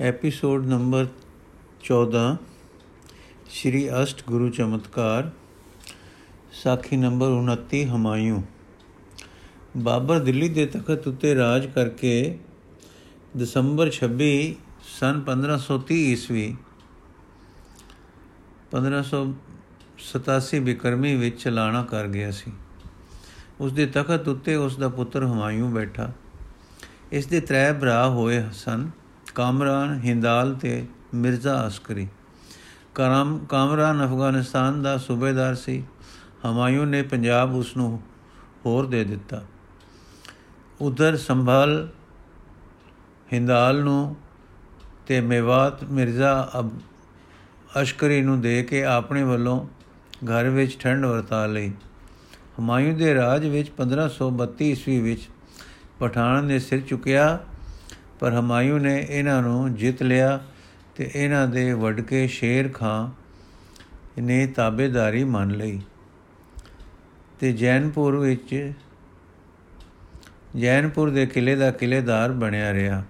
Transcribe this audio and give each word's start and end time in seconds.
Episode 0.00 0.66
number 0.66 1.06
14 1.84 2.36
ਸ਼੍ਰੀ 3.50 4.02
ਅਸ਼ਟ 4.02 4.22
ਗੁਰੂ 4.26 4.48
ਚਮਤਕਾਰ, 4.50 5.30
ਸਾਖੀ 6.52 6.96
number 6.96 7.26
29 7.28 7.84
Humayun. 7.84 8.42
Babur 9.76 10.18
Delhi 10.18 10.48
ਦੇ 10.48 10.66
ਤਖਤ 10.66 11.08
ਉੱਤੇ 11.08 11.34
ਰਾਜ 11.34 11.66
ਕਰਕੇ 11.66 12.38
ਦਸੰਬਰ 13.36 13.90
26 13.90 14.54
ਸਨ 15.00 15.20
1530 15.20 15.98
ਈਸਵੀ 16.12 16.56
1587 18.72 20.60
ਬਿਕਰਮੀ 20.60 21.16
ਵਿੱਚ 21.16 21.42
ਚਲਾਣਾ 21.42 21.82
ਕਰ 21.82 22.06
ਗਿਆ 22.06 22.30
ਸੀ। 22.30 22.52
ਉਸ 23.60 23.72
ਦੇ 23.72 23.86
ਤਖਤ 23.86 24.28
ਉੱਤੇ 24.28 24.54
ਉਸ 24.54 24.76
ਦਾ 24.76 24.88
ਪੁੱਤਰ 24.88 25.24
ਹਮਾਯੂ 25.24 25.68
ਬੈਠਾ। 25.68 26.12
ਇਸ 27.12 27.26
ਦੇ 27.26 27.40
ਤਰੇ 27.40 27.72
ਭਰਾ 27.72 28.08
ਹੋਏ 28.08 28.44
ਸਨ। 28.52 28.90
ਕਾਮਰਾਨ, 29.34 30.00
ਹਿੰਦਾਲ 30.04 30.54
ਤੇ 30.54 30.86
ਮਿਰਜ਼ਾ 31.14 31.66
ਅਸਕਰੀ। 31.66 32.08
ਕਰਮ 32.94 33.38
ਕਾਮਰਾਨ 33.48 34.04
ਅਫਗਾਨਿਸਤਾਨ 34.04 34.82
ਦਾ 34.82 34.98
ਸੂਬੇਦਾਰ 34.98 35.54
ਸੀ। 35.54 35.84
ਹਮਾਯੂ 36.46 36.84
ਨੇ 36.84 37.02
ਪੰਜਾਬ 37.02 37.54
ਉਸ 37.54 37.76
ਨੂੰ 37.76 38.02
ਹੋਰ 38.66 38.86
ਦੇ 38.86 39.04
ਦਿੱਤਾ। 39.04 39.42
ਉਧਰ 40.80 41.16
ਸੰਭਾਲ, 41.16 41.88
ਹਿੰਦਾਲ 43.32 43.80
ਨੂੰ 43.80 44.16
ਤੇ 45.06 45.20
ਮੇਵਾਤ 45.20 45.84
ਮਿਰਜ਼ਾ 45.84 46.50
ਅਬ, 46.58 46.70
ਅਸ਼ਕਰੀ 47.82 48.22
ਨੂੰ 48.22 48.40
ਦੇ 48.40 48.62
ਕੇ 48.62 48.84
ਆਪਣੇ 48.84 49.22
ਵੱਲੋਂ 49.22 49.66
ਘਰ 50.24 50.48
ਵਿੱਚ 50.48 50.78
ਠੰਡ 50.78 51.04
ਵਰਤਾ 51.04 51.46
ਲਈ। 51.46 51.72
ਹਮਾਯੂ 52.60 52.96
ਦੇ 52.96 53.14
ਰਾਜ 53.14 53.46
ਵਿੱਚ 53.46 53.70
1532 53.70 54.70
ਈਸਵੀ 54.70 55.00
ਵਿੱਚ 55.00 55.28
ਪਠਾਨ 56.00 56.44
ਨੇ 56.44 56.58
ਸਿਰ 56.58 56.80
ਚੁੱਕਿਆ। 56.80 57.38
ਪਰ 58.22 58.32
ਹਮਾਯੂ 58.32 58.78
ਨੇ 58.78 59.06
ਇਹਨਾਂ 59.10 59.42
ਨੂੰ 59.42 59.74
ਜਿੱਤ 59.74 60.02
ਲਿਆ 60.02 60.40
ਤੇ 60.94 61.10
ਇਹਨਾਂ 61.14 61.48
ਦੇ 61.48 61.72
ਵਡਕੇ 61.72 62.26
ਸ਼ੇਰ 62.26 62.68
ਖਾਂ 62.68 63.08
ਨੇ 64.20 64.46
ਤਾਬੇਦਾਰੀ 64.46 65.24
ਮੰਨ 65.24 65.50
ਲਈ। 65.50 65.80
ਤੇ 67.40 67.52
ਜੈਨਪੁਰ 67.52 68.16
ਵਿੱਚ 68.16 68.72
ਜੈਨਪੁਰ 70.56 71.10
ਦੇ 71.10 71.26
ਕਿਲੇ 71.26 71.56
ਦਾ 71.56 71.70
ਕਿਲੇਦਾਰ 71.70 72.32
ਬਣਿਆ 72.32 72.72
ਰਿਹਾ। 72.72 73.04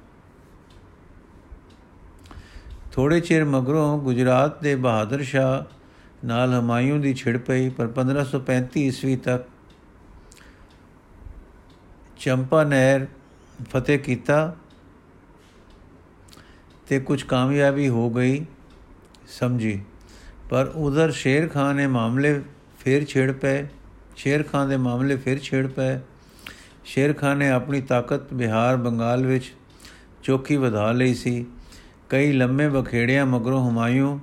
ਥੋੜੇ 2.92 3.20
ਚਿਰ 3.20 3.44
ਮਗਰੋਂ 3.44 3.98
ਗੁਜਰਾਤ 3.98 4.62
ਦੇ 4.62 4.74
ਬਹਾਦਰ 4.76 5.22
ਸ਼ਾਹ 5.22 5.74
ਨਾਲ 6.26 6.60
ਹਮਾਯੂ 6.60 6.98
ਦੀ 6.98 7.14
ਛਿੜ 7.14 7.38
ਪਈ, 7.38 7.68
ਪਰ 7.68 7.86
1535 7.88 8.80
ਈਸਵੀ 8.80 9.16
ਤੱਕ 9.16 9.44
ਚੰਪਾ 12.18 12.64
ਨਹਿਰ 12.64 13.06
ਫਤਿਹ 13.70 13.98
ਕੀਤਾ। 13.98 14.56
ਤੇ 16.92 16.98
ਕੁਝ 16.98 17.22
ਕਾਮਯਾਬੀ 17.22 17.88
ਹੋ 17.88 18.10
ਗਈ, 18.10 18.44
ਸਮਝੀ। 19.28 19.80
ਪਰ 20.50 20.72
ਉਧਰ 20.74 21.10
ਸ਼ੇਰ 21.10 21.48
ਖਾਨ 21.48 21.76
ਨੇ 21.76 21.86
ਮਾਮਲੇ 21.86 22.40
ਫਿਰ 22.78 23.04
ਛੇੜ 23.04 23.32
ਪਏ, 23.32 23.66
ਸ਼ੇਰ 24.16 24.42
ਖਾਨ 24.42 24.68
ਦੇ 24.68 24.76
ਮਾਮਲੇ 24.76 25.16
ਫਿਰ 25.16 25.38
ਛੇੜ 25.38 25.66
ਪਏ। 25.66 25.98
ਸ਼ੇਰ 26.84 27.12
ਖਾਨ 27.12 27.36
ਨੇ 27.36 27.50
ਆਪਣੀ 27.50 27.80
ਤਾਕਤ 27.80 28.34
ਬਿਹਾਰ, 28.34 28.76
ਬੰਗਾਲ 28.76 29.26
ਵਿੱਚ 29.26 29.52
ਚੌਕੀ 30.22 30.56
ਵਧਾ 30.56 30.92
ਲਈ 30.92 31.14
ਸੀ। 31.14 31.46
ਕਈ 32.08 32.32
ਲੰਮੇ 32.32 32.68
ਬਖੇੜਿਆਂ 32.68 33.26
ਮਗਰੋਂ 33.26 33.70
ਹਮਾਯੂ 33.70 34.20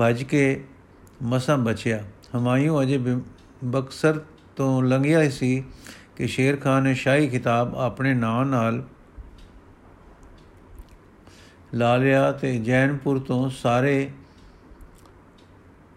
ਭਜ 0.00 0.22
ਕੇ 0.22 0.64
ਮਸਾਂ 1.22 1.58
ਬਚਿਆ। 1.58 2.04
ਹਮਾਯੂ 2.36 2.82
ਅਜੇ 2.82 3.16
ਬਕਸਰ 3.64 4.20
ਤੋਂ 4.56 4.82
ਲੰਘਿਆ 4.82 5.28
ਸੀ 5.30 5.64
ਕਿ 6.16 6.26
ਸ਼ੇਰ 6.26 6.56
ਖਾਨ 6.56 6.82
ਨੇ 6.82 6.94
ਸ਼ਾਹੀ 6.94 7.28
ਖਿਤਾਬ 7.28 7.76
ਆਪਣੇ 7.76 8.14
ਨਾਂ 8.14 8.44
ਨਾਲ 8.44 8.82
ਲਾ 11.74 11.96
ਲਿਆ 11.96 12.30
ਤੇ 12.32 12.56
ਜੈਨਪੁਰ 12.58 13.18
ਤੋਂ 13.18 13.48
ਸਾਰੇ 13.50 14.10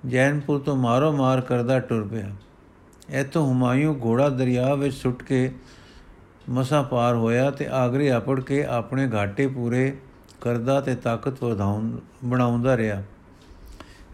ਜੈਨਪੁਰ 0.05 0.59
ਤੋਂ 0.59 0.75
ਮਾਰੋ 0.75 1.11
ਮਾਰ 1.11 1.41
ਕਰਦਾ 1.41 1.79
ਟੁਰ 1.79 2.07
ਪਿਆ। 2.07 2.29
ਇਤੋਂ 3.19 3.51
ਹਮਾਯੂ 3.51 3.95
ਘੋੜਾ 4.05 4.27
ਦਰਿਆ 4.29 4.73
ਵਿੱਚ 4.75 4.95
ਸੁੱਟ 4.95 5.23
ਕੇ 5.23 5.51
ਮਸਾ 6.49 6.81
ਪਾਰ 6.81 7.15
ਹੋਇਆ 7.15 7.49
ਤੇ 7.51 7.67
ਆਗਰੇ 7.67 8.11
ਆਪੜ 8.11 8.39
ਕੇ 8.39 8.63
ਆਪਣੇ 8.65 9.07
ਘਾਟੇ 9.13 9.47
ਪੂਰੇ 9.47 9.95
ਕਰਦਾ 10.41 10.79
ਤੇ 10.81 10.95
ਤਾਕਤ 10.95 11.43
ਵਧਾਉਣ, 11.43 11.89
ਬਣਾਉਂਦਾ 12.25 12.77
ਰਿਹਾ। 12.77 13.01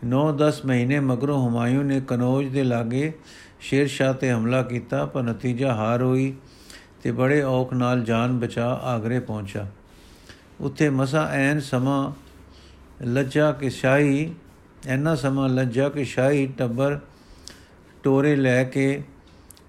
9-10 0.06 0.62
ਮਹੀਨੇ 0.66 1.00
ਮਗਰੋਂ 1.00 1.48
ਹਮਾਯੂ 1.48 1.84
ਨੇ 1.84 2.00
ਕਨੌਜ 2.02 2.48
ਦੇ 2.48 2.64
ਲਾਗੇ 2.64 3.12
ਸ਼ੇਰ 3.60 3.88
ਸ਼ਾਹ 3.88 4.14
ਤੇ 4.14 4.32
ਹਮਲਾ 4.32 4.62
ਕੀਤਾ, 4.64 5.06
ਪਰ 5.06 5.24
ਨਤੀਜਾ 5.24 5.74
ਹਾਰ 5.74 6.02
ਹੋਈ 6.02 6.34
ਤੇ 7.04 7.12
ਬੜੇ 7.12 7.42
ਔਖ 7.42 7.74
ਨਾਲ 7.74 8.04
ਜਾਨ 8.04 8.40
ਬਚਾ 8.40 8.70
ਆਗਰੇ 8.84 9.20
ਪਹੁੰਚਾ। 9.20 9.66
ਉੱਥੇ 10.62 10.90
ਮਸਾ 10.90 11.30
ਐਨ 11.32 11.60
ਸਮਾਂ 11.60 12.12
ਲੱਜਾ 13.04 13.52
ਕਿ 13.52 13.70
ਸ਼ਾਹੀ, 13.70 14.34
ਐਨਾ 14.88 15.16
ਸਮਾਂ 15.16 15.50
ਲੱਜਾ 15.50 15.90
ਕਿ 15.90 16.06
ਸ਼ਾਹੀ 16.06 16.48
ਟੱਬਰ 16.48 17.00
ਟੋਰੇ 18.04 18.36
ਲੈ 18.36 18.64
ਕੇ 18.64 19.04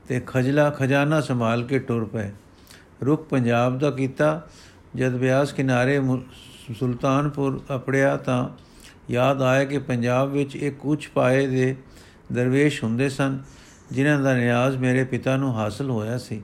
ਤੇ 0.08 0.22
ਖਜਲਾ 0.26 0.70
ਖਜ਼ਾਨਾ 0.70 1.20
ਸੰਭਾਲ 1.20 1.62
ਕੇ 1.62 1.78
ਟੁਰ 1.78 2.04
ਪਏ। 2.04 2.30
ਰੁਕ 3.04 3.28
ਪੰਜਾਬ 3.28 3.78
ਦਾ 3.78 3.90
ਕੀਤਾ। 3.90 4.48
ਜਦ 4.96 5.12
ਬਿਆਸ 5.12 5.52
ਕਿਨਾਰੇ 5.52 6.00
ਸੁਲਤਾਨਪੁਰ 6.78 7.62
ਅਪੜਿਆ 7.74 8.16
ਤਾਂ 8.16 8.48
ਯਾਦ 9.10 9.42
ਆਇਆ 9.42 9.64
ਕਿ 9.64 9.78
ਪੰਜਾਬ 9.78 10.28
ਵਿੱਚ 10.28 10.56
ਇੱਕ 10.56 10.86
ਉੱਚ 10.86 11.06
ਪਾਏ 11.06 11.46
ਦੇ 11.46 11.76
ਦਰਵੇਸ਼ 12.32 12.84
ਹੁੰਦੇ 12.84 13.08
ਸਨ, 13.08 13.38
ਜਿਨ੍ਹਾਂ 13.92 14.20
ਦਾ 14.20 14.34
ਨਿਆਜ਼ 14.34 14.76
ਮੇਰੇ 14.76 15.04
ਪਿਤਾ 15.04 15.36
ਨੂੰ 15.36 15.54
ਹਾਸਲ 15.54 15.90
ਹੋਇਆ 15.90 16.18
ਸੀ। 16.18 16.42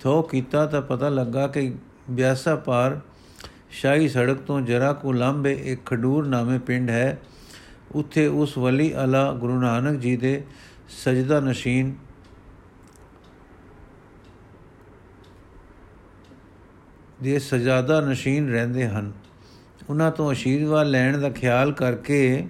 ਥੋ 0.00 0.22
ਕੀਤਾ 0.22 0.66
ਤਾਂ 0.66 0.82
ਪਤਾ 0.82 1.08
ਲੱਗਾ 1.08 1.46
ਕਿ 1.46 1.74
ਬਿਆਸਾ 2.10 2.56
ਪਾਰ 2.56 3.00
ਸ਼ਾਹੀ 3.70 4.08
ਸੜਕ 4.08 4.36
ਤੋਂ 4.36 4.60
ਜਰਾ 4.60 4.92
ਕੋ 4.92 5.12
ਲੰਬੇ 5.12 5.52
ਇੱਕ 5.52 5.86
ਖਡੂਰ 5.86 6.26
ਨਾਮੇ 6.26 6.58
ਪਿੰਡ 6.58 6.90
ਹੈ। 6.90 7.20
ਉੱਥੇ 7.94 8.26
ਉਸ 8.26 8.58
ਵਲੀ 8.58 8.94
ਅਲਾ 8.96 9.32
ਗੁਰੂ 9.32 9.60
ਨਾਨਕ 9.60 10.00
ਜੀ 10.00 10.16
ਦੇ 10.16 10.44
ਸਜਦਾ 10.88 11.40
ਨਸ਼ੀਨ 11.40 11.94
ਦੇ 17.22 17.38
ਸਜਾਦਾ 17.38 18.00
ਨਸ਼ੀਨ 18.00 18.50
ਰਹਿੰਦੇ 18.50 18.88
ਹਨ। 18.88 19.12
ਉਹਨਾਂ 19.90 20.10
ਤੋਂ 20.10 20.32
ਅਸ਼ੀਰਵਾਦ 20.32 20.86
ਲੈਣ 20.86 21.18
ਦਾ 21.18 21.30
ਖਿਆਲ 21.30 21.72
ਕਰਕੇ 21.72 22.48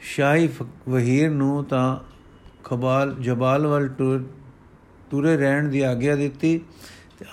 ਸ਼ਾਹੀ 0.00 0.48
ਵਹੀਰ 0.88 1.30
ਨੂੰ 1.30 1.64
ਤਾਂ 1.64 1.98
ਖਬਾਲ, 2.64 3.14
ਜਬਾਲ 3.14 3.66
ਵੱਲ 3.66 3.88
ਟੁਰੇ 5.10 5.36
ਰਹਿਣ 5.36 5.68
ਦੀ 5.68 5.80
ਆਗਿਆ 5.80 6.16
ਦਿੱਤੀ। 6.16 6.58
ਤੇ 6.58 6.64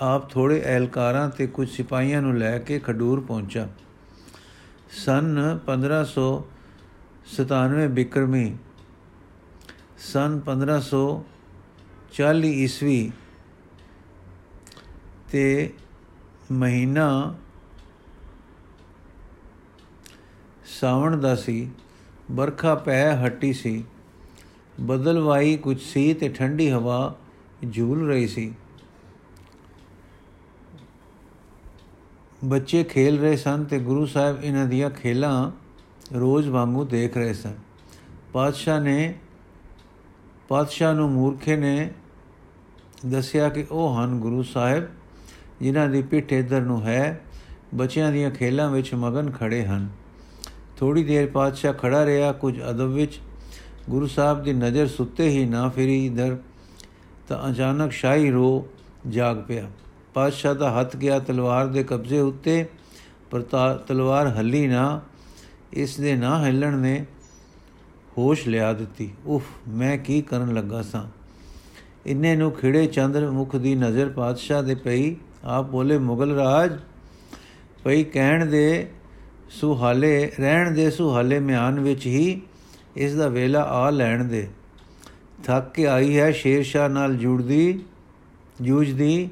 ਆਪ 0.00 0.30
ਥੋੜੇ 0.30 0.62
ਐਲਕਾਰਾਂ 0.64 1.30
ਤੇ 1.30 1.46
ਕੁਝ 1.46 1.68
ਸਿਪਾਹੀਆਂ 1.68 2.22
ਨੂੰ 2.22 2.38
ਲੈ 2.38 2.58
ਕੇ 2.58 2.78
ਖਡੂਰ 2.78 3.20
ਪਹੁੰਚਾ। 3.20 3.68
ਸਨ 4.90 5.58
1597 5.66 7.88
ਬਿਕਰਮੀ। 7.88 8.56
ਸਨ 9.98 10.40
1540 10.46 12.48
ਈਸਵੀ 12.48 13.12
ਤੇ 15.30 15.72
ਮਹੀਨਾ 16.52 17.34
ਸਾਵਣ 20.80 21.16
ਦਾ 21.16 21.36
ਸੀ। 21.36 21.70
ਬਰਖਾ 22.30 22.74
ਪੈ 22.74 23.16
ਹੱਟੀ 23.16 23.52
ਸੀ। 23.52 23.84
ਬਦਲਵਾਈ 24.80 25.56
ਕੁਝ 25.56 25.80
ਸੀ 25.80 26.14
ਤੇ 26.14 26.28
ਠੰਡੀ 26.28 26.70
ਹਵਾ 26.70 27.16
ਝੂਲ 27.72 28.08
ਰਹੀ 28.08 28.26
ਸੀ। 28.26 28.54
ਬੱਚੇ 32.44 32.84
ਖੇਲ 32.84 33.20
ਰਹੇ 33.20 33.36
ਸਨ 33.36 33.64
ਤੇ 33.64 33.78
ਗੁਰੂ 33.78 34.06
ਸਾਹਿਬ 34.06 34.44
ਇਹਨਾਂ 34.44 34.66
ਦੀਆਂ 34.66 34.90
ਖੇਲਾਂ 34.90 35.50
ਰੋਜ਼ 36.14 36.48
ਵਾਂਗੂ 36.48 36.84
ਦੇਖ 36.84 37.16
ਰਹੇ 37.16 37.34
ਸਨ। 37.34 37.52
ਪਾਤਸ਼ਾਹ 38.32 38.80
ਨੇ, 38.80 39.18
ਪਾਤਸ਼ਾਹ 40.48 40.94
ਨੂੰ 40.94 41.10
ਮੂਰਖੇ 41.10 41.56
ਨੇ 41.56 41.92
ਦੱਸਿਆ 43.06 43.48
ਕਿ 43.48 43.66
ਉਹ 43.70 43.96
ਹਨ 43.96 44.20
ਗੁਰੂ 44.20 44.42
ਸਾਹਿਬ, 44.42 44.84
ਜਿਨ੍ਹਾਂ 45.60 45.88
ਦੀ 45.88 46.02
ਪਿੱਠ 46.02 46.32
ਇਧਰ 46.32 46.60
ਨੂੰ 46.60 46.82
ਹੈ, 46.82 47.20
ਬੱਚਿਆਂ 47.74 48.12
ਦੀਆਂ 48.12 48.30
ਖੇਲਾਂ 48.30 48.70
ਵਿੱਚ 48.70 48.94
ਮਗਨ 48.94 49.30
ਖੜੇ 49.30 49.64
ਹਨ। 49.64 49.88
ਥੋੜੀ 50.76 51.04
ਦੇਰ 51.04 51.26
ਪਾਤਸ਼ਾਹ 51.26 51.72
ਖੜਾ 51.72 52.06
ਰਿਹਾ, 52.06 52.32
ਕੁਝ 52.32 52.60
ਅਦਬ 52.70 52.88
ਵਿੱਚ। 52.88 53.20
ਗੁਰੂ 53.90 54.06
ਸਾਹਿਬ 54.06 54.42
ਦੀ 54.42 54.52
ਨਜ਼ਰ 54.52 54.86
ਸੁੱਤੇ 54.86 55.28
ਹੀ 55.28 55.44
ਨਾ 55.44 55.68
ਫਿਰੀ 55.68 56.06
ਇਧਰ, 56.06 56.38
ਤਾਂ 57.28 57.52
ਅਚਾਨਕ 57.52 57.92
ਸ਼ਾਹੀ 57.92 58.30
ਰੋ 58.30 58.68
ਜਾਗ 59.08 59.36
ਪਿਆ। 59.48 59.70
ਪਾਤਸ਼ਾਹ 60.14 60.54
ਦਾ 60.54 60.70
ਹੱਥ 60.70 60.96
ਗਿਆ 60.96 61.18
ਤਲਵਾਰ 61.18 61.66
ਦੇ 61.66 61.82
ਕਬਜ਼ੇ 61.82 62.20
ਉੱਤੇ, 62.20 62.66
ਪਰ 63.30 63.42
ਤਲਵਾਰ 63.86 64.28
ਹੱਲੀ 64.38 64.66
ਨਾ, 64.66 65.00
ਇਸ 65.72 65.96
ਦੇ 66.00 66.16
ਨਾ 66.16 66.44
ਹਿੱਲਣ 66.46 66.78
ਨੇ 66.78 67.04
ਹੋਸ਼ 68.18 68.48
ਲਿਆ 68.48 68.72
ਦਿੱਤੀ। 68.72 69.10
ਉਫ, 69.26 69.42
ਮੈਂ 69.68 69.98
ਕੀ 69.98 70.22
ਕਰਨ 70.22 70.54
ਲੱਗਾ 70.54 70.82
ਸਾਂ? 70.82 71.06
ਇੰਨੇ 72.06 72.36
ਨੂੰ 72.36 72.52
ਖਿੜੇ 72.52 72.86
ਚੰਦਰ 72.86 73.30
ਮੁਖ 73.30 73.56
ਦੀ 73.56 73.74
ਨਜ਼ਰ 73.74 74.08
ਪਾਤਸ਼ਾਹ 74.08 74.62
ਦੇ 74.62 74.74
ਪਈ। 74.74 75.16
ਆਪ 75.44 75.70
ਬੋਲੇ, 75.70 75.98
ਮੁਗਲ 75.98 76.34
ਰਾਜ 76.34 76.78
ਪਈ 77.84 78.04
ਕਹਿਣ 78.04 78.46
ਦੇ 78.46 78.90
ਸੁਹਾਲੇ, 79.50 80.32
ਰਹਿਣ 80.40 80.70
ਦੇ 80.70 80.90
ਸੁਹਾਲੇ 80.90 81.38
ਮਿਆਨ 81.40 81.80
ਵਿੱਚ 81.80 82.06
ਹੀ 82.06 82.42
ਇਸ 82.96 83.14
ਦਾ 83.14 83.28
ਵੇਲਾ 83.28 83.62
ਆ 83.62 83.90
ਲੈਣ 83.90 84.24
ਦੇ। 84.24 84.48
ਥੱਕ 85.44 85.72
ਕੇ 85.72 85.86
ਆਈ 85.86 86.18
ਹੈ 86.18 86.30
ਸ਼ੇਰ 86.32 86.62
ਸ਼ਾਹ 86.62 86.88
ਨਾਲ 86.88 87.14
ਜੁੜਦੀ, 87.16 87.80
ਜੂਝਦੀ। 88.60 89.28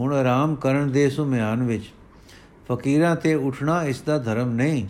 ਹੁਣ 0.00 0.12
ਆਰਾਮ 0.12 0.54
ਕਰਨ 0.54 0.92
ਦੇ 0.92 1.10
ਸੁਮਿਆਨ 1.10 1.62
ਵਿੱਚ। 1.62 1.84
ਫਕੀਰਾਂ 2.68 3.16
ਤੇ 3.16 3.34
ਉਠਣਾ 3.34 3.84
ਇਸ 3.84 4.00
ਦਾ 4.00 4.18
ਧਰਮ 4.18 4.50
ਨਹੀਂ। 4.50 4.86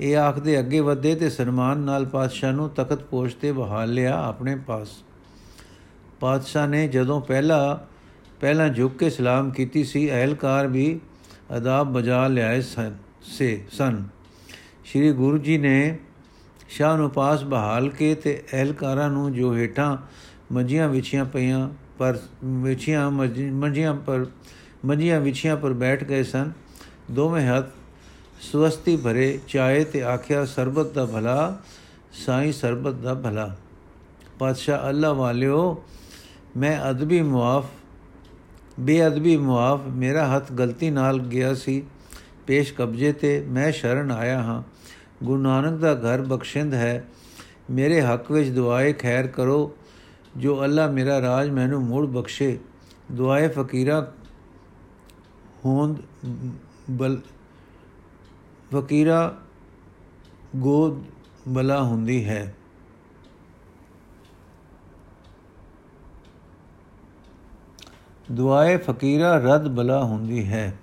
ਇਹ 0.00 0.16
ਆਖਦੇ, 0.16 0.58
ਅੱਗੇ 0.58 0.80
ਵਧੇ 0.80 1.14
ਤੇ 1.14 1.30
ਸਨਮਾਨ 1.30 1.78
ਨਾਲ 1.78 2.06
ਪਾਤਸ਼ਾਹ 2.06 2.52
ਨੂੰ 2.52 2.70
ਤਖਤ 2.70 3.02
ਪੋਸ਼ 3.02 3.36
ਤੇ 3.36 3.52
ਬਹਾਲ 3.52 3.92
ਲਿਆ 3.92 4.22
ਆਪਣੇ 4.22 4.56
ਪਾਸ। 4.56 4.88
ਪਾਤਸ਼ਾਹ 6.20 6.68
ਨੇ 6.68 6.88
ਜਦੋਂ 6.88 7.20
ਪਹਿਲਾ, 7.20 7.86
ਪਹਿਲਾਂ 8.40 8.68
ਝੁੱਕ 8.68 8.98
ਕੇ 8.98 9.10
ਸਲਾਮ 9.10 9.50
ਕੀਤੀ 9.50 9.84
ਸੀ, 9.84 10.10
ਅਹਿਲਕਾਰ 10.10 10.66
ਵੀ 10.66 11.00
ਅਦਾਬ 11.56 11.92
ਬਜਾ 11.92 12.28
ਲਿਆਏ 12.28 12.60
ਸਨ, 12.60 12.96
ਸੇ, 13.22 13.64
ਸਨ। 13.72 14.04
ਸ੍ਰੀ 14.84 15.12
ਗੁਰੂ 15.12 15.38
ਜੀ 15.38 15.58
ਨੇ 15.58 15.98
ਸ਼ਾਹ 16.68 16.96
ਨੂੰ 16.96 17.10
ਪਾਸ 17.10 17.44
ਬਹਾਲ 17.44 17.88
ਕੇ 17.88 18.14
ਤੇ 18.14 18.42
ਅਹਿਲਕਾਰਾਂ 18.52 19.10
ਨੂੰ 19.10 19.32
ਜੋ 19.32 19.56
ਹੇਠਾਂ 19.56 19.96
ਮੰਜੀਆਂ 20.52 20.88
ਵਿਛੀਆਂ 20.88 21.24
ਪਈਆਂ 21.24 21.68
ਪਰ 21.98 22.18
ਵਿਛੀਆਂ 22.44 23.10
ਮੰਜੀਆਂ 23.10 23.94
ਪਰ, 23.94 24.26
ਮੰਜੀਆਂ 24.84 25.20
ਵਿਛੀਆਂ 25.20 25.56
ਪਰ 25.56 25.72
ਬੈਠ 25.72 26.04
ਗਏ 26.04 26.22
ਸਨ। 26.22 26.52
ਦੋਵੇਂ 27.10 27.46
ਹੱਥ 27.46 27.66
ਸਵਸਤੀ 28.40 28.96
ਭਰੇ, 28.96 29.40
ਚਾਏ 29.48 29.84
ਤੇ 29.84 30.02
ਆਖਿਆ, 30.02 30.44
ਸਰਬਤ 30.44 30.92
ਦਾ 30.92 31.06
ਭਲਾ, 31.06 31.62
ਸਾਈਂ 32.26 32.52
ਸਰਬਤ 32.52 32.94
ਦਾ 32.94 33.14
ਭਲਾ। 33.14 33.56
ਪਾਤਸ਼ਾਹ, 34.38 34.88
ਅੱਲਾ 34.88 35.12
ਵਾਲਿਓ, 35.12 35.84
ਮੈਂ 36.56 36.90
ਅਦਬੀ 36.90 37.22
ਮੁਆਫ, 37.22 37.66
ਬੇਅਦਬੀ 38.80 39.36
ਮੁਆਫ, 39.36 39.80
ਮੇਰਾ 39.86 40.36
ਹੱਥ 40.36 40.52
ਗਲਤੀ 40.52 40.90
ਨਾਲ 40.90 41.18
ਗਿਆ 41.18 41.54
ਸੀ, 41.54 41.82
ਪੇਸ਼ 42.46 42.74
ਕਬਜ਼ੇ 42.74 43.12
ਤੇ 43.12 43.44
ਮੈਂ 43.48 43.72
ਸ਼ਰਨ 43.72 44.10
ਆਇਆ 44.10 44.42
ਹਾਂ। 44.42 44.62
ਗੁਰੂ 45.24 45.42
ਨਾਨਕ 45.42 45.80
ਦਾ 45.80 45.94
ਘਰ 45.94 46.22
ਬਖਸ਼ਿੰਦ 46.22 46.74
ਹੈ। 46.74 47.04
ਮੇਰੇ 47.70 48.02
ਹੱਕ 48.02 48.32
ਵਿੱਚ 48.32 48.50
ਦੁਆਏ 48.50 48.92
ਖੈਰ 48.92 49.26
ਕਰੋ 49.26 49.76
ਜੋ 50.36 50.62
ਅੱਲਾ 50.64 50.86
ਮੇਰਾ 50.90 51.20
ਰਾਜ 51.20 51.50
ਮੈਨੂੰ 51.50 51.82
ਮੁੜ 51.82 52.06
ਬਖਸ਼ੇ। 52.06 52.58
ਦੁਆਏ 53.12 53.48
ਫਕੀਰਾ 53.48 54.12
ਹੋਂਦ 55.64 55.96
ਬਲ, 56.90 57.20
ਫਕੀਰਾ 58.74 59.38
ਗੋਦ 60.56 61.02
ਬਲਾ 61.48 61.82
ਹੁੰਦੀ 61.82 62.24
ਹੈ। 62.24 62.54
ਦੁਆਏ 68.32 68.76
ਫਕੀਰਾ 68.76 69.36
ਰਦ 69.36 69.68
ਬਲਾ 69.68 70.02
ਹੁੰਦੀ 70.04 70.46
ਹੈ। 70.46 70.78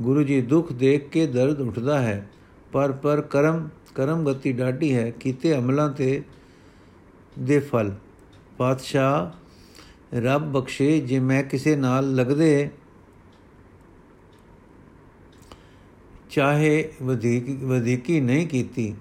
ਗੁਰੂ 0.00 0.22
ਜੀ 0.22 0.40
ਦੁੱਖ 0.42 0.72
ਦੇਖ 0.72 1.08
ਕੇ 1.08 1.26
ਦਰਦ 1.26 1.60
ਉੱਠਦਾ 1.60 1.98
ਹੈ, 2.02 2.26
ਪਰ 2.72 2.92
ਪਰ 2.92 3.20
ਕਰਮ 3.22 3.68
ਕਰਮ 3.94 4.24
ਗਤੀ 4.24 4.52
ਡਾਢੀ 4.52 4.94
ਹੈ। 4.96 5.10
ਕੀਤੇ 5.10 5.56
ਅਮਲਾਂ 5.58 5.88
ਤੇ 5.90 6.22
ਦੇ 7.38 7.58
ਫਲ। 7.60 7.92
ਪਾਤਸ਼ਾਹ, 8.58 10.16
ਰੱਬ 10.16 10.52
ਬਖਸ਼ੇ, 10.52 11.00
ਜੇ 11.00 11.18
ਮੈਂ 11.18 11.42
ਕਿਸੇ 11.42 11.76
ਨਾਲ 11.76 12.14
ਲੱਗਦੇ, 12.14 12.70
ਚਾਹੇ 16.30 16.92
ਵਧੇਕ, 17.02 17.48
ਵਧੇਕੀ 17.64 18.20
ਨਹੀਂ 18.20 18.46
ਕੀਤੀ, 18.46 18.94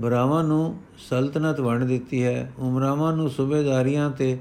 ਬਰਾਵਾਂ 0.00 0.42
ਨੂੰ 0.44 0.78
ਸਲਤਨਤ 0.98 1.60
ਵੰਡ 1.60 1.84
ਦਿੱਤੀ 1.84 2.22
ਹੈ, 2.24 2.52
ਉਮਰਾਵਾਂ 2.58 3.12
ਨੂੰ 3.16 3.30
ਸੂਬੇਦਾਰੀਆਂ 3.30 4.10
ਤੇ 4.10 4.38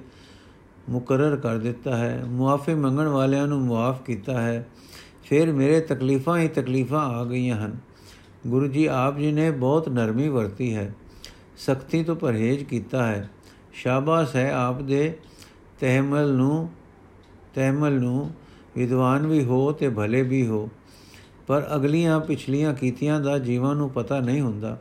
ਮੁਕਰਰ 0.90 1.36
ਕਰ 1.36 1.58
ਦਿੱਤਾ 1.58 1.98
ਹੈ, 1.98 2.24
ਮੁਆਫੀ 2.26 2.74
ਮੰਗਣ 2.74 3.08
ਵਾਲਿਆਂ 3.08 3.48
ਨੂੰ 3.48 3.62
ਮੁਆਫ 3.62 4.02
ਕੀਤਾ 4.02 4.42
ਹੈ, 4.42 4.68
ਫਿਰ 5.24 5.52
ਮੇਰੇ 5.52 5.80
ਤਕਲੀਫਾਂ 5.82 6.38
ਹੀ 6.38 6.48
ਤਕਲੀਫਾਂ 6.48 7.06
ਆ 7.10 7.24
ਗਈਆਂ 7.26 7.58
ਹਨ। 7.58 7.78
ਗੁਰੂ 8.48 8.68
ਜੀ 8.68 8.86
ਆਪ 8.86 9.18
ਜੀ 9.18 9.32
ਨੇ 9.32 9.50
ਬਹੁਤ 9.52 9.90
ਨਰਮੀ 9.90 10.28
ਵਰਤੀ 10.30 10.74
ਹੈ, 10.76 10.94
ਸਖਤੀ 11.58 12.04
ਤੋਂ 12.04 12.16
ਪਰਹੇਜ਼ 12.16 12.64
ਕੀਤਾ 12.64 13.06
ਹੈ। 13.08 13.30
ਸ਼ਾਬਾਸ਼ 13.76 14.36
ਹੈ 14.36 14.54
ਆਪ 14.54 14.82
ਦੇ 14.82 15.18
ਤਹਿਮਲ 15.80 16.34
ਨੂੰ 16.34 16.70
ਤਹਿਮਲ 17.56 17.92
ਨੂੰ 17.92 18.32
ਵਿਦਵਾਨ 18.78 19.28
ਵੀ 19.28 19.44
ਹੋ 19.44 19.72
ਤੇ 19.72 19.90
ਭਲੇ 19.90 20.22
ਵੀ 20.22 20.48
ਹੋ। 20.48 20.70
ਪਰ 21.48 21.68
ਅਗਲੀਆਂ 21.76 22.20
ਪਿਛਲੀਆਂ 22.20 22.74
ਕੀਤੀਆਂ 22.74 23.20
ਦਾ 23.20 23.40
ਜੀਵਾਂ 23.40 23.76
ਨੂੰ 23.76 23.90
ਪਤਾ 23.90 24.20
ਨਹੀਂ 24.20 24.42
ਹੁੰਦਾ। 24.42 24.80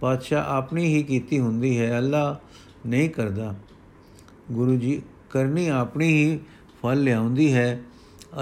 ਪਾਤਸ਼ਾਹ 0.00 0.44
ਆਪਣੀ 0.46 0.94
ਹੀ 0.94 1.02
ਕੀਤੀ 1.02 1.40
ਹੁੰਦੀ 1.40 1.78
ਹੈ, 1.78 1.98
ਅੱਲਾ 1.98 2.40
ਨਹੀਂ 2.86 3.10
ਕਰਦਾ। 3.10 3.54
ਗੁਰੂ 4.52 4.76
ਜੀ 4.76 5.02
ਕਰਨੀ 5.30 5.68
ਆਪਣੀ 5.68 6.08
ਹੀ 6.08 6.40
ਫਲ 6.82 7.02
ਲਿਆਉਂਦੀ 7.02 7.54
ਹੈ। 7.54 7.80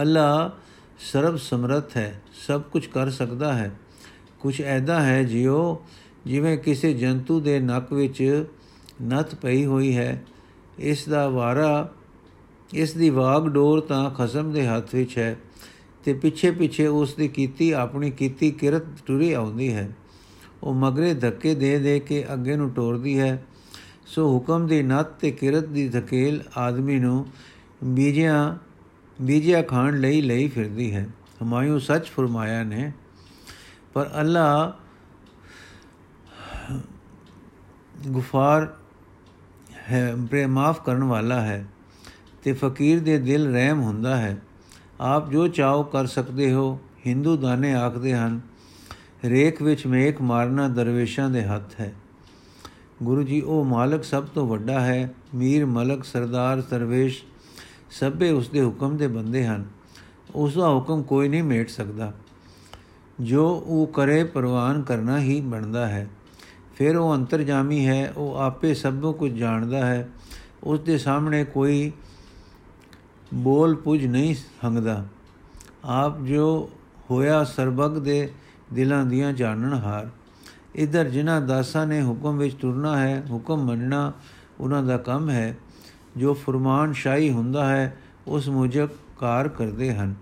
ਅੱਲਾ 0.01 0.57
ਸਰਬ 0.99 1.37
ਸਮਰੱਥ 1.37 1.97
ਹੈ, 1.97 2.23
ਸਭ 2.47 2.63
ਕੁਝ 2.63 2.87
ਕਰ 2.87 3.11
ਸਕਦਾ 3.11 3.53
ਹੈ। 3.53 3.79
ਕੁਝ 4.41 4.63
ਐਦਾ 4.63 5.03
ਹੈ 5.03 5.23
ਜਿਉ, 5.23 5.85
ਜਿਵੇਂ 6.27 6.59
ਕਿਸੇ 6.59 6.95
ਜੰਤੂ 6.95 7.41
ਦੇ 7.41 7.61
ਨੱਕ 7.61 7.93
ਵਿੱਚ 7.93 8.47
ਨਤ 9.03 9.35
ਪਈ 9.35 9.65
ਹੋਈ 9.65 9.97
ਹੈ। 9.97 10.23
ਇਸ 10.79 11.09
ਦਾ 11.09 11.29
ਵਾਰਾ, 11.29 11.89
ਇਸ 12.75 12.93
ਦੀ 12.93 13.11
ਵਾਗ 13.11 13.49
ਡੋਰ 13.49 13.81
ਤਾਂ 13.81 14.11
ਖਸਮ 14.11 14.53
ਦੇ 14.53 14.67
ਹੱਥ 14.67 14.95
ਵਿੱਚ 14.95 15.19
ਹੈ 15.19 15.37
ਤੇ 16.05 16.13
ਪਿੱਛੇ 16.13 16.51
ਪਿੱਛੇ 16.51 16.87
ਉਸ 16.87 17.15
ਦੀ 17.15 17.29
ਕੀਤੀ, 17.29 17.71
ਆਪਣੀ 17.71 18.11
ਕੀਤੀ 18.11 18.51
ਕਿਰਤ 18.51 18.83
ਟੁਰੀ 19.07 19.33
ਆਉਂਦੀ 19.33 19.73
ਹੈ। 19.73 19.89
ਉਹ 20.63 20.75
ਮਗਰੇ 20.75 21.15
ਧੱਕੇ 21.15 21.55
ਦੇ 21.55 21.79
ਦੇ 21.79 21.99
ਕੇ 22.01 22.25
ਅੱਗੇ 22.33 22.57
ਨੂੰ 22.57 22.71
ਟੋਰਦੀ 22.71 23.19
ਹੈ। 23.19 23.43
ਸੋ 24.07 24.27
ਹੁਕਮ 24.29 24.67
ਦੀ 24.67 24.83
ਨਤ 24.83 25.13
ਤੇ 25.21 25.31
ਕਿਰਤ 25.31 25.65
ਦੀ 25.65 25.89
ਧਕੇਲ 25.89 26.43
ਆਦਮੀ 26.57 26.99
ਨੂੰ 26.99 27.27
ਬੀਜਿਆਂ, 27.85 28.57
ਬੀਜਿਆ 29.19 29.63
ਖਾਣ 29.63 29.99
ਲਈ 30.01 30.21
ਲਈ 30.21 30.49
ਫਿਰਦੀ 30.49 30.93
ਹੈ। 30.95 31.07
ਹਮਾਇੂ 31.43 31.79
ਸੱਚ 31.79 32.07
ਫਰਮਾਇਆ 32.07 32.63
ਨੇ, 32.65 32.93
ਪਰ 33.95 34.11
ਅੱਲਾ 34.21 34.77
ਗੁਫਾਰ 38.09 38.67
ਹੈ 39.91 40.15
ਬਰੇ 40.17 40.47
ਮਾਫ 40.47 40.85
ਕਰਨ 40.85 41.05
ਵਾਲਾ 41.05 41.41
ਹੈ 41.41 41.67
ਤੇ 42.43 42.53
ਫਕੀਰ 42.53 43.01
ਦੇ 43.01 43.19
ਦਿਲ 43.19 43.53
ਰਹਿਮ 43.53 43.81
ਹੁੰਦਾ 43.81 44.17
ਹੈ। 44.17 44.37
ਆਪ 45.01 45.31
ਜੋ 45.31 45.49
ਚਾਹੋ 45.49 45.83
ਕਰ 45.83 46.07
ਸਕਦੇ 46.07 46.53
ਹੋ, 46.53 46.79
ਹਿੰਦੂ 47.07 47.37
ਦਾਨੇ 47.37 47.75
ਆਖਦੇ 47.75 48.15
ਹਨ, 48.15 48.41
ਰੇਖ 49.25 49.63
ਵਿੱਚ 49.63 49.87
ਮੇਖ 49.87 50.23
ਮਾਰਨਾ 50.23 50.69
ਦਰਵੇਸ਼ਾਂ 50.69 51.31
ਦੇ 51.31 51.45
ਹੱਥ 51.45 51.81
ਹੈ। 51.81 51.95
ਗੁਰੂ 53.03 53.23
ਜੀ, 53.23 53.41
ਉਹ 53.41 53.65
ਮਾਲਕ 53.65 54.05
ਸਭ 54.05 54.25
ਤੋਂ 54.25 54.47
ਵੱਡਾ 54.47 54.81
ਹੈ, 54.81 55.15
ਮੀਰ 55.35 55.67
ਮਲਕ, 55.67 56.05
ਸਰਦਾਰ 56.05 56.63
ਦਰਵੇਸ਼ 56.71 57.23
ਸਭੇ 57.91 58.31
ਉਸ 58.31 58.49
ਦੇ 58.49 58.65
ਹੁਕਮ 58.65 58.97
ਦੇ 58.97 59.09
ਬੰਦੇ 59.09 59.47
ਹਨ। 59.47 59.65
ਉਸ 60.35 60.55
ਦਾ 60.55 60.69
ਹੁਕਮ 60.69 61.03
ਕੋਈ 61.03 61.29
ਨਹੀਂ 61.29 61.43
ਮੇਟ 61.43 61.69
ਸਕਦਾ। 61.69 62.13
ਜੋ 63.21 63.65
ਉਹ 63.67 63.87
ਕਰੇ, 63.87 64.25
ਪ੍ਰਵਾਨ 64.25 64.83
ਕਰਨਾ 64.83 65.21
ਹੀ 65.21 65.41
ਬਣਦਾ 65.41 65.89
ਹੈ। 65.89 66.09
ਫਿਰ 66.79 66.97
ਉਹ 66.97 67.15
ਅੰਤਰਜਾਮੀ 67.15 67.89
ਹੈ, 67.89 68.13
ਉਹ 68.17 68.37
ਆਪੇ 68.37 68.75
ਸਭ 68.75 69.15
ਕੁਝ 69.15 69.33
ਜਾਣਦਾ 69.33 69.87
ਹੈ। 69.87 70.09
ਉਸ 70.65 70.81
ਦੇ 70.81 70.99
ਸਾਹਮਣੇ 70.99 71.45
ਕੋਈ 71.45 71.93
ਬੋਲ 73.35 73.77
ਪੁੱਜ 73.77 74.07
ਨਹੀਂ 74.07 74.35
ਹੰਗਦਾ। 74.65 75.07
ਆਪ 75.85 76.21
ਜੋ 76.21 76.71
ਹੋਇਆ 77.11 77.45
ਸਰਬਗ 77.45 77.99
ਦੇ 77.99 78.33
ਦਿਲਾਂ 78.73 79.05
ਦੀਆਂ 79.05 79.33
ਜਾਣਨ 79.33 79.73
ਹਾਰ। 79.75 80.09
ਇਧਰ 80.75 81.05
ਜਿਨ੍ਹਾਂ 81.05 81.41
ਦਾਸਾਂ 81.41 81.87
ਨੇ 81.87 82.03
ਹੁਕਮ 82.03 82.39
ਵਿੱਚ 82.39 82.55
ਤੁਰਨਾ 82.55 82.99
ਹੈ, 82.99 83.23
ਹੁਕਮ 83.31 83.65
ਮੰਨਣਾ 83.65 84.13
ਉਹਨਾਂ 84.61 84.83
ਦਾ 84.83 84.97
ਕੰਮ 84.97 85.31
ਹੈ। 85.31 85.57
ਜੋ 86.17 86.35
ਫਰਮਾਨ 86.35 86.93
ਸ਼ਾਹੀ 86.93 87.31
ਹੁੰਦਾ 87.31 87.69
ਹੈ, 87.69 87.97
ਉਸ 88.27 88.49
ਮੁਜਬ 88.49 88.89
ਕਾਰ 89.19 89.49
ਕਰਦੇ 89.49 89.95
ਹਨ। 89.95 90.15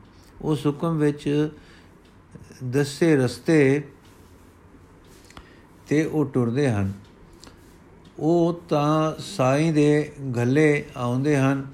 ਉਸ 0.42 0.66
ਹੁਕਮ 0.66 0.98
ਵਿੱਚ 0.98 1.48
ਦੱਸੇ 2.64 3.16
ਰਸਤੇ 3.16 3.88
ਤੇ 5.88 6.04
ਉਹ 6.04 6.24
ਟੁਰਦੇ 6.24 6.70
ਹਨ। 6.70 6.92
ਉਹ 8.18 8.60
ਤਾਂ 8.68 9.12
ਸਾਈਂ 9.18 9.72
ਦੇ 9.72 10.12
ਗੱਲੇ 10.36 10.84
ਆਉਂਦੇ 10.96 11.36
ਹਨ, 11.36 11.66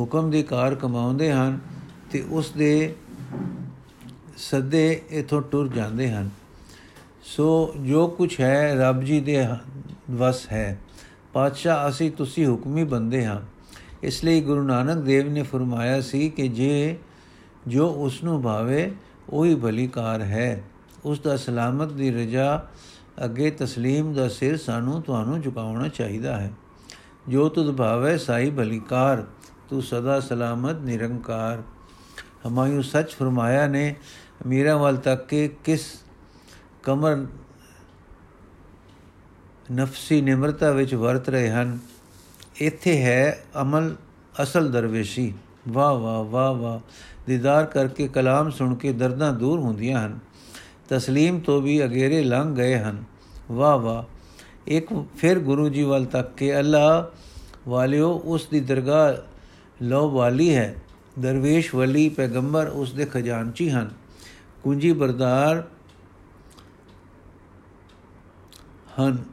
ਹੁਕਮ 0.00 0.30
ਦੀ 0.30 0.42
ਕਾਰ 0.42 0.74
ਕਮਾਉਂਦੇ 0.74 1.32
ਹਨ 1.32 1.58
ਤੇ 2.10 2.24
ਉਸ 2.30 2.50
ਦੇ 2.50 2.94
ਸੱਦੇ 4.36 5.02
ਇਥੋਂ 5.10 5.42
ਟੁਰ 5.42 5.68
ਜਾਂਦੇ 5.68 6.10
ਹਨ। 6.10 6.30
ਸੋ 7.22 7.74
ਜੋ 7.86 8.08
ਕੁਝ 8.08 8.40
ਹੈ 8.40 8.74
ਰੱਬ 8.74 9.00
ਜੀ 9.00 9.20
ਦੇ 9.20 9.46
ਵਸ 10.10 10.52
ਹੈ। 10.52 10.78
ਪਾਤਸ਼ਾਹ, 11.32 11.90
ਅਸੀਂ 11.90 12.10
ਤੁਸੀਂ 12.10 12.46
ਹੁਕਮੀ 12.46 12.84
ਬੰਦੇ 12.84 13.26
ਹਾਂ। 13.26 13.40
ਇਸ 14.02 14.24
ਲਈ 14.24 14.40
ਗੁਰੂ 14.40 14.62
ਨਾਨਕ 14.62 15.04
ਦੇਵ 15.04 15.32
ਨੇ 15.32 15.42
ਫਰਮਾਇਆ 15.42 16.00
ਸੀ 16.00 16.30
ਕਿ 16.30 16.48
ਜੇ 16.48 16.96
ਜੋ 17.66 17.88
ਉਸ 17.88 18.24
ਨੂੰ 18.24 18.42
ਭਾਵੇ, 18.42 18.92
ਉਹੀ 19.30 19.54
ਭਲੀਕਾਰ 19.54 20.20
ਹੈ। 20.20 20.62
ਉਸ 21.04 21.20
ਦਾ 21.20 21.36
ਸਲਾਮਤ 21.36 21.92
ਦੀ 21.92 22.10
ਰਜਾ 22.10 22.68
ਅੱਗੇ 23.24 23.50
ਤਸਲੀਮ 23.50 24.14
ਦਾ 24.14 24.28
ਸਿਰ 24.28 24.56
ਸਾਨੂੰ 24.56 25.02
ਤੁਹਾਨੂੰ 25.02 25.40
ਝੁਕਾਉਣਾ 25.40 25.88
ਚਾਹੀਦਾ 25.88 26.40
ਹੈ। 26.40 26.52
ਜੋ 27.28 27.48
ਤੁਧ 27.48 27.76
ਭਾਵੇ 27.76 28.18
ਸਾਈ 28.18 28.50
ਭਲੀਕਾਰ 28.50 29.26
ਤੂੰ 29.68 29.82
ਸਦਾ 29.82 30.20
ਸਲਾਮਤ, 30.20 30.76
ਨਿਰੰਕਾਰ। 30.76 31.62
ਹਮਾਇੂ 32.48 32.82
ਸੱਚ 32.82 33.10
ਫਰਮਾਇਆ 33.10 33.66
ਨੇ 33.66 33.96
ਅਮੀਰਾਂ 34.46 34.78
ਵੱਲ 34.78 34.96
ਤੱਕ 34.96 35.26
ਕੇ 35.26 35.48
ਕਿਸ 35.64 36.02
ਕਮਰ 36.82 37.26
ਨਫਸੀ 39.72 40.20
ਨਿਮਰਤਾ 40.20 40.70
ਵਿੱਚ 40.70 40.94
ਵਰਤ 40.94 41.28
ਰਹੇ 41.28 41.50
ਹਨ? 41.50 41.78
ਇੱਥੇ 42.56 43.02
ਹੈ 43.02 43.44
ਅਮਲ, 43.60 43.96
ਅਸਲ 44.42 44.72
ਦਰਵੇਸ਼ੀ। 44.72 45.34
ਵਾ 45.68 45.92
ਵਾ 45.92 46.22
ਵਾ 46.22 46.52
ਵਾ 46.52 46.80
ਦੀਦਾਰ 47.26 47.66
ਕਰਕੇ 47.66 48.08
ਕਲਾਮ 48.08 48.50
ਸੁਣ 48.50 48.74
ਕੇ 48.74 48.92
ਦਰਦਾਂ 48.92 49.32
ਦੂਰ 49.32 49.60
ਹੁੰਦੀਆਂ 49.60 50.06
ਹਨ। 50.06 50.18
ਤਸਲੀਮ 50.90 51.40
ਤੋਂ 51.40 51.62
ਵੀ 51.62 51.84
ਅਗੇਰੇ 51.84 52.22
ਲੰਘ 52.22 52.56
ਗਏ 52.56 52.78
ਹਨ। 52.78 53.04
ਵਾ 53.52 53.76
ਵਾ 53.76 54.06
ਇੱਕ 54.66 55.04
ਫਿਰ 55.16 55.38
ਗੁਰੂ 55.38 55.68
ਜੀ 55.68 55.82
ਵੱਲ 55.82 56.04
ਤੱਕ 56.04 56.34
ਕੇ 56.34 56.58
ਅੱਲਾ 56.58 57.10
ਵਾਲਿਓ, 57.68 58.22
ਉਸ 58.24 58.46
ਦੀ 58.46 58.60
ਦਰਗਾਹ 58.60 59.14
ਲੋ 59.82 60.10
ਵਾਲੀ 60.10 60.54
ਹੈ। 60.54 60.74
ਦਰਵੇਸ਼ 61.18 61.74
ਵਲੀ 61.74 62.08
ਪੈਗੰਬਰ 62.08 62.68
ਉਸ 62.68 62.92
ਦੇ 62.92 63.04
ਖਜ਼ਾਨਚੀ 63.04 63.70
ਹਨ। 63.70 63.90
ਕੁੰਜੀ 64.62 64.92
ਬਰਦਾਰ 64.92 65.68
ਹਨ। 69.00 69.24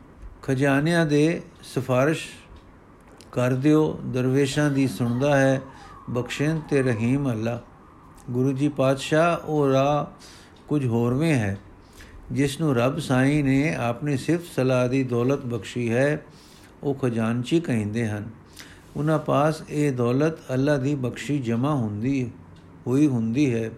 ਖਜ਼ਾਨਿਆਂ 0.43 1.05
ਦੇ 1.05 1.41
ਸਿਫਾਰਿਸ਼ 1.63 2.27
ਕਰ 3.31 3.53
ਦਿਓ। 3.53 3.99
ਦਰਵੇਸ਼ਾਂ 4.05 4.71
ਦੀ 4.71 4.87
ਸੁਣਦਾ 4.87 5.37
ਹੈ। 5.37 5.61
ਬਖਸ਼ਣ 6.09 6.59
ਤੇ 6.59 6.83
ਰਹੀਮ 6.83 7.31
ਅੱਲਾ। 7.31 7.61
ਗੁਰੂ 8.31 8.51
ਜੀ 8.51 8.69
ਪਾਤਸ਼ਾਹ, 8.69 9.47
ਉਹ 9.47 9.69
ਰਾ 9.69 10.13
ਕੁਝ 10.67 10.85
ਹੋਰਵੇਂ 10.85 11.33
ਹੈ 11.33 11.57
ਜਿਸ 12.31 12.61
ਨੂੰ 12.61 12.75
ਰੱਬ 12.75 12.99
ਸਾਈਂ 12.99 13.43
ਨੇ 13.43 13.75
ਆਪਣੀ 13.75 14.17
ਸਿਫਤ 14.17 14.45
ਸਲਾਹ 14.55 14.89
ਦੀ 14.89 15.03
ਦੌਲਤ 15.03 15.45
ਬਖਸ਼ੀ 15.45 15.93
ਹੈ, 15.93 16.25
ਉਹ 16.83 16.95
ਖਜ਼ਾਨਚੀ 16.95 17.59
ਕਹਿੰਦੇ 17.59 18.07
ਹਨ। 18.07 18.29
ਉਹਨਾਂ 18.95 19.19
ਪਾਸ 19.19 19.63
ਇਹ 19.69 19.91
ਦੌਲਤ 19.91 20.33
ਅੱਲਾ 20.53 20.77
ਦੀ 20.77 20.95
ਬਖਸ਼ੀ 20.95 21.39
ਜਮਾ 21.39 21.73
ਹੁੰਦੀ, 21.73 22.31
ਹੋਈ 22.87 23.07
ਹੁੰਦੀ 23.07 23.53
ਹੈ। 23.53 23.71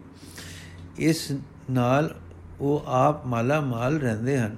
ਇਸ 0.97 1.31
ਨਾਲ 1.71 2.15
ਉਹ 2.61 2.83
ਆਪ 2.85 3.25
ਮਾਲਾ 3.25 3.61
ਮਾਲ 3.61 3.99
ਰਹਿੰਦੇ 3.99 4.39
ਹਨ। 4.39 4.57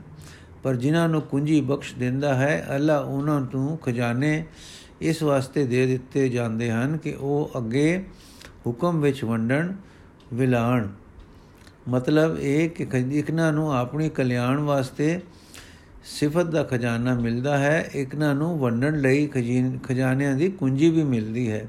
ਪਰ 0.64 0.76
ਜਿਨ੍ਹਾਂ 0.76 1.10
ਨੂੰ 1.10 1.22
ਕੁੰਜੀ 1.22 1.62
ਬਖਸ਼ 1.62 1.96
ਦਿੰਦਾ 1.96 2.36
ਹੈ 2.36 2.68
ਅੱਲਾ 2.76 3.00
ਉਹਨਾਂ 3.00 3.42
ਨੂੰ 3.42 3.78
ਖਜ਼ਾਨੇ 3.78 4.46
ਇਸ 5.02 5.24
ਵਾਸਤੇ 5.24 5.66
ਦੇ 5.66 5.86
ਦਿੱਤੇ 5.86 6.30
ਜਾਂਦੇ 6.30 6.72
ਹਨ 6.72 6.98
ਕਿ 6.98 7.14
ਉਹ 7.14 7.52
ਅੱਗੇ 7.58 8.06
ਹੁਕਮ 8.68 9.02
ਵਿੱਚ 9.02 9.24
ਵੰਡਣ, 9.24 9.74
ਵਿਲਾਣ 10.34 10.88
ਮਤਲਬ 11.90 12.38
ਇਹ 12.40 12.70
ਕਿ 12.70 12.88
ਇਕਨਾਂ 13.12 13.52
ਨੂੰ 13.54 13.74
ਆਪਣੀ 13.74 14.10
ਕਲਿਆਣ 14.10 14.60
ਵਾਸਤੇ 14.60 15.20
ਸਿਫਤ 16.04 16.46
ਦਾ 16.46 16.64
ਖਜ਼ਾਨਾ 16.64 17.14
ਮਿਲਦਾ 17.14 17.58
ਹੈ, 17.58 17.90
ਇਕਨਾਂ 17.96 18.36
ਨੂੰ 18.36 18.60
ਵੰਡਣ 18.60 19.00
ਲਈ 19.00 19.28
ਖਜ਼ਾਨਿਆਂ 19.84 20.36
ਦੀ 20.36 20.50
ਕੁੰਜੀ 20.50 20.90
ਵੀ 20.90 21.04
ਮਿਲਦੀ 21.04 21.52
ਹੈ। 21.52 21.68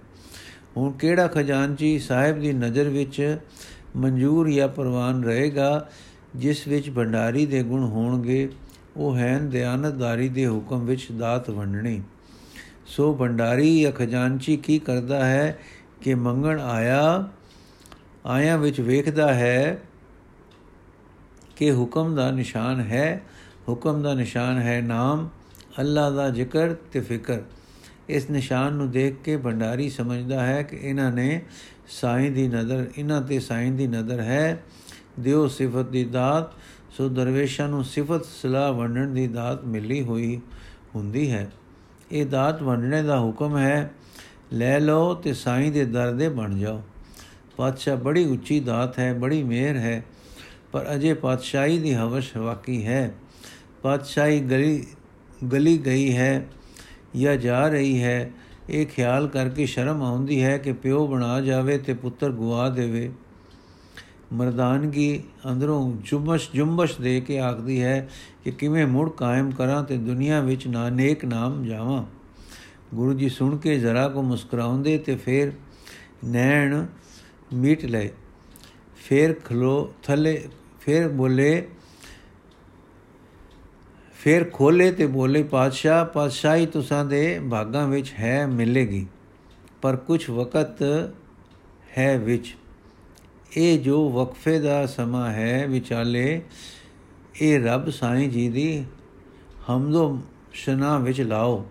ਹੁਣ 0.77 0.93
ਕਿਹੜਾ 0.93 1.27
ਖਜ਼ਾਨਚੀ 1.27 1.99
ਸਾਹਿਬ 1.99 2.41
ਦੀ 2.41 2.53
ਨਜ਼ਰ 2.53 2.89
ਵਿੱਚ 2.89 3.39
ਮਨਜ਼ੂਰ 3.97 4.51
ਜਾਂ 4.51 4.69
ਪ੍ਰਵਾਨ 4.69 5.25
ਰਹੇਗਾ, 5.25 5.89
ਜਿਸ 6.37 6.69
ਵਿੱਚ 6.69 6.91
ਭੰਡਾਰੀ 6.91 7.47
ਦੇ 7.47 7.63
ਗੁਣ 7.63 7.85
ਹੋਣਗੇ, 7.85 8.49
ਉਹ 8.97 9.17
ਹੈ 9.17 9.39
ਦਿਆਨਤਦਾਰੀ 9.39 10.29
ਦੇ 10.29 10.47
ਹੁਕਮ 10.47 10.85
ਵਿੱਚ 10.85 11.07
ਦਾਤ 11.13 11.51
ਵੰਡਣੀ। 11.51 12.03
ਸੋ 12.87 13.15
ਭੰਡਾਰੀ 13.15 13.81
ਜਾਂ 13.81 13.93
ਖਜ਼ਾਨਚੀ 13.93 14.57
ਕੀ 14.57 14.79
ਕਰਦਾ 14.79 15.25
ਹੈ 15.25 15.59
ਕਿ 16.01 16.15
ਮੰਗਣ 16.15 16.61
ਆਇਆ 16.61 17.29
ਆਇਆਂ 18.27 18.59
ਵਿੱਚ 18.59 18.81
ਵੇਖਦਾ 18.81 19.35
ਹੈ 19.35 19.83
ਕਿ 21.57 21.73
ਹੁਕਮ 21.73 22.15
ਦਾ 22.15 22.31
ਨਿਸ਼ਾਨ 22.31 22.81
ਹੈ, 22.81 23.23
ਹੁਕਮ 23.69 24.03
ਦਾ 24.03 24.15
ਨਿਸ਼ਾਨ 24.15 24.59
ਹੈ 24.59 24.81
ਨਾਮ, 24.83 25.29
ਅੱਲਾ 25.81 26.11
ਦਾ 26.11 26.31
ਜ਼ਿਕਰ 26.31 26.75
ਤੇ 26.93 27.01
ਫਿਕਰ। 27.01 27.39
ਇਸ 28.09 28.31
ਨਿਸ਼ਾਨ 28.31 28.73
ਨੂੰ 28.73 28.91
ਦੇਖ 28.91 29.17
ਕੇ 29.25 29.37
ਭੰਡਾਰੀ 29.37 29.91
ਸਮਝਦਾ 29.91 30.47
ਹੈ 30.47 30.63
ਕਿ 30.63 30.77
ਇਹਨਾਂ 30.77 31.13
ਨੇ 31.13 31.43
ਸਾਈਂ 31.89 32.31
ਦੀ 32.31 32.49
ਨਜ਼ਰ, 32.49 32.87
ਇਹਨਾਂ 32.99 33.23
ਤੇ 33.23 33.41
ਸਾਈਂ 33.41 33.73
ਦੀ 33.73 33.87
ਨਜ਼ਰ 33.87 34.21
ਹੈ। 34.21 34.63
ਦਿਓ 35.21 35.49
ਸਿਫਤ 35.49 35.89
ਦੀ 35.89 36.05
ਦਾਤ, 36.05 36.53
ਸੋ 36.91 37.09
ਦਰਵੇਸ਼ਾਂ 37.09 37.69
ਨੂੰ 37.69 37.85
ਸਿਫਤ, 37.85 38.25
ਸਲਾਹ 38.25 38.73
ਵੰਡਣ 38.73 39.07
ਦੀ 39.07 39.27
ਦਾਤ 39.27 39.65
ਮਿਲੀ 39.65 40.03
ਹੋਈ 40.03 40.41
ਹੁੰਦੀ 40.95 41.31
ਹੈ। 41.31 41.51
ਇਹ 42.13 42.27
ਦਾਤ 42.27 42.63
ਵੰਡਣੇ 42.63 43.03
ਦਾ 43.03 43.21
ਹੁਕਮ 43.21 43.59
ਹੈ, 43.59 43.91
ਲੈ 44.53 44.81
ਲਓ 44.81 45.15
ਤੇ 45.15 45.35
ਸਾਈਂ 45.35 45.73
ਦੇ 45.73 45.85
ਦਰ 45.85 46.13
ਦੇ 46.13 46.29
ਬਣ 46.29 46.59
ਜਾਓ। 46.59 46.83
ਪਾਤਸ਼ਾਹ 47.57 47.97
ਬੜੀ 47.97 48.25
ਉੱਚੀ 48.25 48.61
ਦਾਤ 48.61 48.99
ਹੈ, 48.99 49.15
ਬੜੀ 49.15 49.43
ਮਿਹਰ 49.43 49.77
ਹੈ। 49.77 50.05
ਪਰ 50.73 50.95
ਅਜੇ 50.95 51.15
ਪਾਤਸ਼ਾਹੀ 51.15 51.79
ਦੀ 51.79 51.95
ਹਵਸ਼ 51.95 52.37
ਵਾਕੀ 52.37 52.87
ਹੈ। 52.87 53.15
ਪਾਤਸ਼ਾਹੀ 53.83 54.41
ਗਲੀ 54.41 54.87
ਗਲੀ 55.53 55.79
ਗਈ 55.79 56.17
ਹੈ 56.17 56.47
ਜਾਂ 57.17 57.37
ਜਾ 57.37 57.69
ਰਹੀ 57.69 58.03
ਹੈ, 58.03 58.31
ਇਹ 58.71 58.87
ਖਿਆਲ 58.87 59.29
ਕਰਕੇ 59.29 59.67
ਸ਼ਰਮ 59.67 60.03
ਆਉਂਦੀ 60.03 60.43
ਹੈ 60.43 60.59
ਕਿ 60.59 60.73
ਪਿਓ 60.73 61.07
ਬਣਾ 61.07 61.41
ਜਾਵੇ 61.41 61.79
ਤੇ 61.79 61.95
ਪੁੱਤਰ 61.95 62.33
ਗਵਾ 62.33 62.69
ਦੇਵੇ। 62.69 63.13
ਮਰਦਾਨਗੀ 64.33 65.23
ਅੰਦਰੋਂ 65.51 65.93
ਜੁਮਸ਼ 66.05 66.51
ਜੁੰਬਸ਼ 66.55 67.01
ਦੇ 67.01 67.21
ਕੇ 67.21 67.39
ਆਖਦੀ 67.41 67.83
ਹੈ 67.83 68.09
ਕਿ 68.45 68.51
ਕਿਵੇਂ 68.51 68.87
ਮੁੜ 68.87 69.11
ਕਾਇਮ 69.11 69.51
ਕਰਾਂ 69.51 69.85
ਤੇ 69.85 69.97
ਦੁਨੀਆ 69.97 70.41
ਵਿੱਚ 70.41 70.67
ਨਾ 70.67 70.89
ਨੇਕ 70.89 71.25
ਨਾਮ 71.25 71.65
ਜਾਵਾਂ। 71.65 72.05
ਗੁਰੂ 72.95 73.13
ਜੀ 73.13 73.29
ਸੁਣ 73.29 73.57
ਕੇ 73.57 73.79
ਜ਼ਰਾ 73.79 74.09
ਕੋ 74.09 74.23
ਮੁਸਕਰਾਉਂਦੇ 74.23 74.99
ਤੇ 74.99 75.17
ਫਿਰ 75.17 75.53
ਨੈਣ 76.25 76.87
ਮੀਟ 77.55 77.85
ਲਏ। 77.85 78.11
ਫਿਰ 78.97 79.35
ਖਲੋ, 79.35 79.95
ਥੱਲੇ 80.03 80.49
ਫਿਰ 80.83 81.09
ਬੋਲੇ, 81.09 81.69
ਫਿਰ 84.15 84.45
ਖੋਲੇ 84.53 84.91
ਤੇ 84.93 85.07
ਬੋਲੇ, 85.07 85.43
ਪਾਤਸ਼ਾਹ, 85.43 86.05
ਪਾਤਸ਼ਾਹੀ 86.05 86.67
ਤੁਸਾਂ 86.67 87.05
ਦੇ 87.05 87.41
ਭਾਗਾਂ 87.51 87.87
ਵਿੱਚ 87.89 88.13
ਹੈ 88.13 88.47
ਮਿਲੇਗੀ, 88.47 89.07
ਪਰ 89.83 89.97
ਕੁਝ 89.97 90.29
ਵਕਤ 90.31 90.83
ਹੈ 91.99 92.17
ਵਿੱਚ। 92.19 92.55
ਇਹ 93.57 93.79
ਜੋ 93.79 94.09
ਵਕਫੇ 94.11 94.59
ਦਾ 94.59 94.87
ਸਮਾਂ 94.87 95.31
ਹੈ 95.31 95.67
ਵਿਚਾਲੇ, 95.67 96.43
ਇਹ 97.41 97.65
ਰੱਬ 97.65 97.91
ਸਾਈਂ 97.91 98.29
ਜੀ 98.29 98.49
ਦੀ 98.49 98.85
ਹਮਦੋ 99.71 100.21
ਸ਼ਨਾ 100.53 100.99
ਵਿੱਚ 100.99 101.21
ਲਾਓ। 101.21 101.65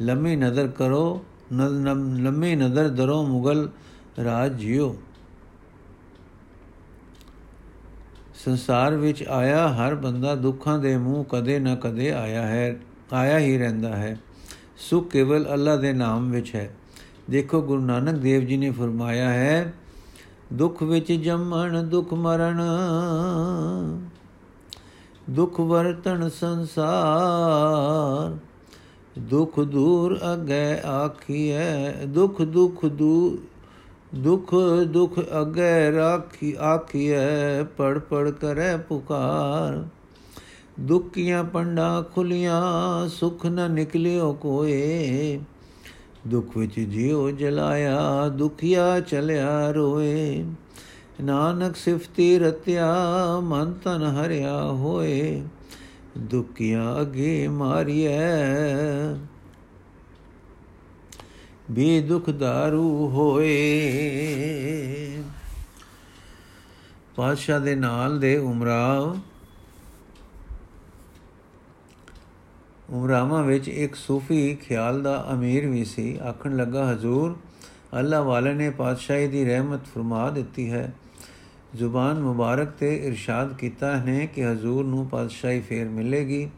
ਲੰਮੀ 0.00 0.36
ਨਜ਼ਰ 0.36 0.68
ਕਰੋ 0.68 1.24
ਲੰਮੀ 1.52 2.54
ਨਜ਼ਰ 2.56 2.88
ਦਰੋ 2.88 3.22
ਮੁਗਲ 3.26 3.68
ਰਾਜ 4.24 4.56
ਜਿਓ। 4.56 4.96
ਸੰਸਾਰ 8.46 8.96
ਵਿੱਚ 8.96 9.28
ਆਇਆ 9.28 9.68
ਹਰ 9.68 9.94
ਬੰਦਾ 9.94 10.34
ਦੁੱਖਾਂ 10.34 10.78
ਦੇ 10.78 10.96
ਮੂੰਹ 10.96 11.24
ਕਦੇ 11.24 11.58
ਨਾ 11.58 11.74
ਕਦੇ 11.74 12.12
ਆਇਆ 12.12 12.46
ਹੈ, 12.46 12.76
ਆਇਆ 13.12 13.38
ਹੀ 13.38 13.58
ਰਹਿੰਦਾ 13.58 13.96
ਹੈ। 13.96 14.20
ਸੁਖ 14.78 15.10
ਕੇਵਲ 15.10 15.52
ਅੱਲਾ 15.52 15.76
ਦੇ 15.76 15.92
ਨਾਮ 15.92 16.30
ਵਿੱਚ 16.30 16.54
ਹੈ। 16.54 16.74
ਦੇਖੋ 17.30 17.62
ਗੁਰੂ 17.62 17.82
ਨਾਨਕ 17.82 18.14
ਦੇਵ 18.14 18.44
ਜੀ 18.44 18.56
ਨੇ 18.56 18.70
ਫਰਮਾਇਆ 18.70 19.30
ਹੈ, 19.30 19.72
ਦੁੱਖ 20.52 20.82
ਵਿੱਚ 20.82 21.12
ਜੰਮਣ, 21.12 21.82
ਦੁੱਖ 21.82 22.12
ਮਰਨ, 22.12 22.60
ਦੁੱਖ 25.30 25.60
ਵਰਤਣ 25.60 26.28
ਸੰਸਾਰ, 26.28 28.36
ਦੁੱਖ 29.18 29.60
ਦੂਰ 29.60 30.20
ਅਗੇ 30.34 30.80
ਆਖੀਐ, 30.86 32.06
ਦੁੱਖ 32.06 32.42
ਦੁੱਖ 32.42 32.86
ਦੂ 32.86 33.38
ਦੁੱਖ 34.16 34.54
ਦੁੱਖ 34.86 35.18
ਅਗੇ 35.18 35.92
ਰਾਖੀ 35.92 36.56
ਆਖੀਐ 36.60 37.62
ਪੜ 37.62 37.98
ਪੜ 37.98 38.30
ਕਰੈ 38.30 38.76
ਪੁਕਾਰ। 38.76 39.88
ਦੁੱਖੀਆਂ 40.80 41.44
ਪੰਡਾ 41.44 42.04
ਖੁਲੀਆਂ 42.14 42.62
ਸੁਖ 43.08 43.46
ਨ 43.46 43.70
ਨਿਕਲਿਓ 43.70 44.32
ਕੋਏ। 44.32 45.40
ਦੁੱਖ 46.26 46.56
ਵਿੱਚ 46.56 46.80
ਜਿਉ 46.80 47.30
ਜਲਾਇਆ, 47.30 48.28
ਦੁਖਿਆ 48.28 49.00
ਚਲਿਆ 49.00 49.70
ਰੋਏ। 49.70 50.44
ਨਾਨਕ 51.24 51.76
ਸਿਫਤੀ 51.76 52.38
ਰਤਿਆ 52.38 52.96
ਮਨ 53.40 53.72
ਤਨ 53.72 54.02
ਹਰਿਆ 54.02 54.64
ਹੋਏ। 54.64 55.42
ਦੁਖਿਆ 56.18 56.96
ਅਗੇ 57.00 57.48
ਮਾਰੀਐ 57.48 58.34
ਵੀ 61.70 62.00
ਦੁਖ 62.00 62.28
दारू 62.28 62.82
ਹੋਏ। 63.14 63.56
ਪਾਤਸ਼ਾਹ 67.16 67.60
ਦੇ 67.60 67.74
ਨਾਲ 67.74 68.20
ਦੇ 68.20 68.38
ਉਮਰਾਵ। 68.38 69.18
ਉਮਰਾਮਾ 72.90 73.42
ਵਿੱਚ 73.42 73.68
ਇੱਕ 73.68 73.94
ਸੂਫੀ 73.94 74.54
ਖਿਆਲ 74.54 75.02
ਦਾ 75.02 75.28
ਅਮੀਰ 75.32 75.66
ਵੀ 75.66 75.84
ਸੀ। 75.84 76.16
ਆਖਣ 76.16 76.56
ਲੱਗਾ, 76.56 76.92
ਹਜ਼ੂਰ 76.92 77.36
ਅੱਲਾ 77.98 78.22
ਵਾਲੇ 78.22 78.54
ਨੇ 78.54 78.70
ਪਾਤਸ਼ਾਹੀ 78.70 79.26
ਦੀ 79.26 79.44
ਰਹਿਮਤ 79.44 79.84
ਫਰਮਾ 79.84 80.30
ਦਿੱਤੀ 80.30 80.72
ਹੈ। 80.72 80.94
ਜ਼ੁਬਾਨ 81.74 82.20
ਮੁਬਾਰਕ 82.20 82.68
ਤੇ 82.68 82.96
ਇਰਸ਼ਾਦ 82.96 83.56
ਕੀਤਾ 83.56 83.96
ਹੈ 83.96 84.26
ਕਿ 84.26 84.46
ਹਜ਼ੂਰ 84.46 84.84
ਨੂੰ 84.84 85.06
ਪਾਤਸ਼ਾਹੀ 85.06 85.60
ਫੇਰ 85.60 85.88
ਮਿਲੇਗੀ। 85.88 86.50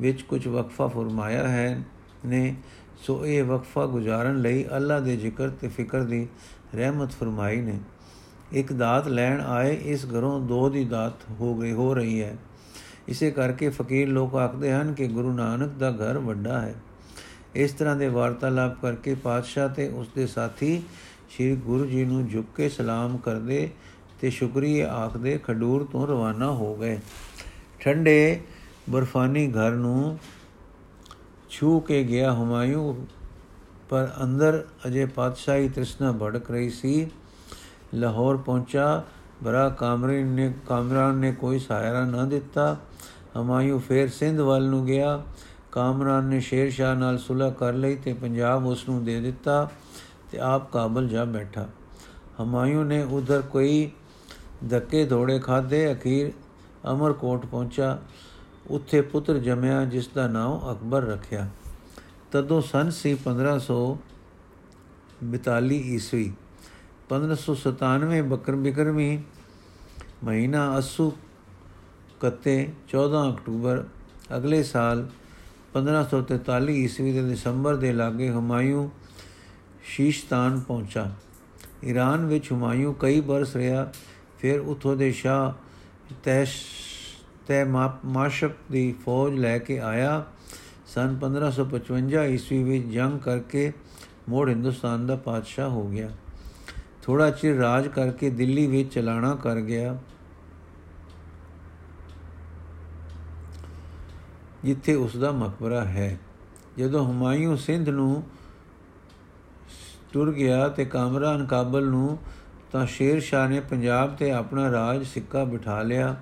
ਵਿੱਚ 0.00 0.22
ਕੁਝ 0.22 0.48
ਵਕਫਾ 0.48 0.86
ਫਰਮਾਇਆ 0.86 1.48
ਹੈ 1.48 1.82
ਨੇ। 2.26 2.54
ਸੋ 3.00 3.26
ਇਹ 3.26 3.44
ਵਕਫਾ 3.44 3.86
ਗੁਜ਼ਾਰਨ 3.86 4.40
ਲਈ 4.40 4.64
ਅੱਲਾ 4.76 5.00
ਦੇ 5.00 5.16
ਜ਼ਿਕਰ 5.16 5.48
ਤੇ 5.48 5.68
ਫਿਕਰ 5.68 6.00
ਦੀ 6.00 6.26
ਰਹਿਮਤ 6.74 7.10
ਫਰਮਾਈ 7.10 7.60
ਨੇ। 7.60 7.78
ਇੱਕ 8.52 8.72
ਦਾਤ 8.72 9.08
ਲੈਣ 9.08 9.40
ਆਏ, 9.40 9.76
ਇਸ 9.76 10.06
ਘਰੋਂ 10.06 10.40
ਦੋ 10.40 10.68
ਦੀ 10.70 10.84
ਦਾਤ 10.84 11.12
ਹੋ 11.30 11.54
ਗਈ, 11.54 11.72
ਹੋ 11.72 11.94
ਰਹੀ 11.94 12.22
ਹੈ। 12.22 12.36
ਇਸੇ 13.08 13.30
ਕਰਕੇ 13.30 13.68
ਫਕੀਰ 13.68 14.08
ਲੋਕ 14.08 14.34
ਆਖਦੇ 14.34 14.72
ਹਨ 14.72 14.94
ਕਿ 14.94 15.08
ਗੁਰੂ 15.08 15.32
ਨਾਨਕ 15.32 15.70
ਦਾ 15.70 15.90
ਘਰ 15.90 16.18
ਵੱਡਾ 16.18 16.60
ਹੈ। 16.60 16.74
ਇਸ 17.54 17.72
ਤਰ੍ਹਾਂ 17.72 17.96
ਦੇ 17.96 18.08
ਵਾਰਤਾਲਾਪ 18.08 18.80
ਕਰਕੇ 18.82 19.14
ਪਾਤਸ਼ਾਹ 19.14 19.68
ਤੇ 19.68 19.88
ਉਸ 19.88 20.08
ਦੇ 20.16 20.26
ਸਾਥੀ 20.26 20.82
ਸ੍ਰੀ 21.30 21.56
ਗੁਰੂ 21.56 21.86
ਜੀ 21.86 22.04
ਨੂੰ 22.04 22.28
ਝੁੱਕ 22.28 22.48
ਕੇ 22.56 22.68
ਸਲਾਮ 22.68 23.16
ਕਰਦੇ 23.16 23.70
ਤੇ 24.20 24.30
ਸ਼ੁਕਰੀਆ 24.30 24.92
ਆਖਦੇ 24.92 25.40
ਖਡੂਰ 25.44 25.84
ਤੋਂ 25.92 26.06
ਰਵਾਨਾ 26.06 26.50
ਹੋ 26.50 26.74
ਗਏ। 26.76 26.98
ਠੰਡੇ 27.80 28.40
ਬਰਫਾਨੀ 28.90 29.52
ਘਰ 29.52 29.70
ਨੂੰ 29.70 30.18
ਛੂ 31.50 31.78
ਕੇ 31.80 32.02
ਗਿਆ 32.04 32.32
ਹਮਾਇੂ 32.32 32.94
ਪਰ 33.90 34.08
ਅੰਦਰ 34.22 34.62
ਅਜੇ 34.86 35.04
ਪਾਤਸ਼ਾਹੀ 35.06 35.68
ਤ੍ਰਿਸ਼ਨਾ 35.68 36.12
ਭੜਕ 36.12 36.50
ਰਹੀ 36.50 36.68
ਸੀ 36.70 37.10
ਲਾਹੌਰ 37.94 38.36
ਪਹੁੰਚਾ 38.36 39.02
ਬਰਾ 39.42 39.68
ਕਾਮਰੇ 39.68 40.22
ਨੇ 40.24 40.52
ਕਾਮਰਾਨ 40.68 41.16
ਨੇ 41.16 41.32
ਕੋਈ 41.32 41.58
ਸਹਾਇਰਾ 41.58 42.04
ਨਾ 42.04 42.24
ਦਿੱਤਾ 42.24 42.76
ਹਮਾਇੂ 43.36 43.78
ਫੇਰ 43.78 44.08
ਸਿੰਧ 44.08 44.40
ਵੱਲ 44.40 44.68
ਨੂੰ 44.68 44.84
ਗਿਆ 44.86 45.22
ਕਾਮਰਾਨ 45.72 46.24
ਨੇ 46.24 46.40
ਸ਼ੇਰ 46.40 46.70
ਸ਼ਾਹ 46.70 46.94
ਨਾਲ 46.96 47.18
ਸੁਲਹ 47.18 47.50
ਕਰ 47.50 47.72
ਲਈ 47.72 47.96
ਤੇ 47.96 48.12
ਪੰਜਾਬ 48.12 48.66
ਉਸ 48.66 48.88
ਨੂੰ 48.88 49.04
ਦੇ 49.04 49.20
ਦਿੱਤਾ 49.20 49.68
ਤੇ 50.32 50.38
ਆਪ 50.38 50.70
ਕਾਬਲ 50.72 51.08
ਜਾ 51.08 51.24
ਬੈਠਾ 51.24 51.66
ਹਮਾਯੂ 52.40 52.84
ਨੇ 52.84 53.02
ਉਧਰ 53.02 53.42
ਕੋਈ 53.42 53.90
ਧੱਕੇ 54.70 55.04
ਧੋੜੇ 55.04 55.38
ਖਾਦੇ 55.38 55.92
ਅਖੀਰ 55.92 56.32
ਅਮਰਕੋਟ 56.90 57.46
ਪਹੁੰਚਾ 57.46 57.98
ਉੱਥੇ 58.70 59.00
ਪੁੱਤਰ 59.00 59.38
ਜੰਮਿਆ 59.38 59.84
ਜਿਸ 59.84 60.08
ਦਾ 60.08 60.26
ਨਾਮ 60.26 60.72
ਅਕਬਰ 60.72 61.02
ਰੱਖਿਆ। 61.02 61.48
ਤਦੋਂ 62.32 62.62
ਸਨ 62.62 62.90
ਸੀ 62.90 63.16
1542 63.24 65.94
ਈਸਵੀ। 65.94 66.32
1597 67.08 68.22
ਬਕਰ 68.22 68.56
ਬਿਕਰਮੀ 68.56 69.22
ਮਹੀਨਾ 70.24 70.78
ਅਸੂ 70.78 71.12
ਕੱਤੇ 72.20 72.72
14 72.88 73.30
ਅਕਤੂਬਰ 73.30 73.84
ਅਗਲੇ 74.36 74.62
ਸਾਲ 74.62 75.08
1543 75.74 76.76
ਈਸਵੀ 76.76 77.12
ਦੇ 77.12 77.22
ਦਸੰਬਰ 77.22 77.76
ਦੇ 77.76 77.92
ਲਾਗੇ 77.92 78.30
ਹਮਾਯੂ 78.30 78.90
ਸ਼ੀਸ਼ਤਾਨ 79.84 80.60
ਪਹੁੰਚਾ। 80.60 81.12
ਈਰਾਨ 81.84 82.26
ਵਿੱਚ 82.26 82.52
ਹਮਾਯੂ 82.52 82.92
ਕਈ 82.92 83.20
ਬਰਸ 83.20 83.56
ਰਿਹਾ, 83.56 83.92
ਫਿਰ 84.38 84.60
ਉਥੋਂ 84.60 84.96
ਦੇ 84.96 85.12
ਸ਼ਾਹ 85.12 85.52
ਤੈਸ਼ 86.24 86.56
ਤੈ 87.50 87.64
ਮਾਸ਼ਕ 88.04 88.50
ਦੀ 88.72 88.92
ਫੌਜ 88.92 89.34
ਲੈ 89.34 89.58
ਕੇ 89.58 89.78
ਆਇਆ। 89.80 90.24
ਸਨ 90.86 91.16
1555 91.16 92.24
ਈਸਵੀ 92.26 92.62
ਵਿੱਚ 92.62 92.86
ਜੰਗ 92.86 93.18
ਕਰਕੇ 93.18 93.72
ਮੋੜ 94.28 94.48
ਹਿੰਦੁਸਤਾਨ 94.48 95.06
ਦਾ 95.06 95.16
ਪਾਤਸ਼ਾਹ 95.16 95.68
ਹੋ 95.68 95.88
ਗਿਆ। 95.88 96.10
ਥੋੜਾ 97.02 97.30
ਚਿਰ 97.30 97.56
ਰਾਜ 97.56 97.88
ਕਰਕੇ 97.88 98.30
ਦਿੱਲੀ 98.30 98.66
ਵਿੱਚ 98.66 98.94
ਚਲਾਣਾ 98.94 99.34
ਕਰ 99.34 99.60
ਗਿਆ। 99.60 99.98
ਜਿੱਥੇ 104.64 104.94
ਉਸ 104.94 105.16
ਦਾ 105.16 105.32
ਮਕਬਰਾ 105.32 105.84
ਹੈ। 105.84 106.18
ਜਦੋਂ 106.78 107.10
ਹਮਾਯੂ 107.10 107.56
ਸਿੰਧ 107.56 107.88
ਨੂੰ 107.88 108.22
ਟੁਰ 110.12 110.32
ਗਿਆ 110.32 110.68
ਤੇ 110.68 110.84
ਕਾਮਰਾਨ 110.84 111.46
ਕਾਬਲ 111.46 111.86
ਨੂੰ 111.86 112.18
ਤਾਂ 112.72 112.86
ਸ਼ੇਰ 112.86 113.20
ਸ਼ਾਹ 113.20 113.48
ਨੇ 113.48 113.60
ਪੰਜਾਬ 113.60 114.16
ਤੇ 114.16 114.30
ਆਪਣਾ 114.30 114.72
ਰਾਜ 114.72 115.06
ਸਿੱਕਾ 115.06 115.44
ਬਿਠਾ 115.44 115.82
ਲਿਆ। 115.82 116.16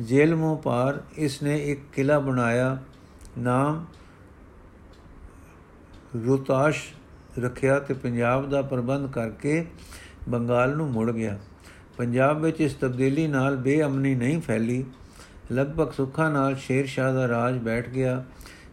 ਜੇਲਮੋਂ 0.00 0.56
ਪਾਰ 0.56 1.02
ਇਸ 1.16 1.42
ਨੇ 1.42 1.56
ਇੱਕ 1.58 1.80
ਕਿਲਾ 1.92 2.18
ਬਣਾਇਆ, 2.18 2.78
ਨਾਮ 3.38 3.84
ਰੋਤਾਸ਼ 6.26 6.82
ਰੱਖਿਆ 7.38 7.78
ਤੇ 7.78 7.94
ਪੰਜਾਬ 7.94 8.50
ਦਾ 8.50 8.62
ਪ੍ਰਬੰਧ 8.62 9.10
ਕਰਕੇ 9.12 9.66
ਬੰਗਾਲ 10.28 10.76
ਨੂੰ 10.76 10.90
ਮੁੜ 10.90 11.10
ਗਿਆ। 11.10 11.38
ਪੰਜਾਬ 11.96 12.40
ਵਿੱਚ 12.40 12.60
ਇਸ 12.60 12.74
ਤਬਦੀਲੀ 12.74 13.26
ਨਾਲ 13.26 13.56
ਬੇਅਮਨੀ 13.56 14.14
ਨਹੀਂ 14.14 14.40
ਫੈਲੀ। 14.40 14.84
ਲਗਭਗ 15.52 15.92
ਸੁੱਖਾ 15.92 16.28
ਨਾਲ 16.28 16.56
ਸ਼ੇਰ 16.56 16.86
ਸ਼ਾਹ 16.86 17.12
ਦਾ 17.14 17.28
ਰਾਜ 17.28 17.58
ਬੈਠ 17.58 17.88
ਗਿਆ, 17.88 18.24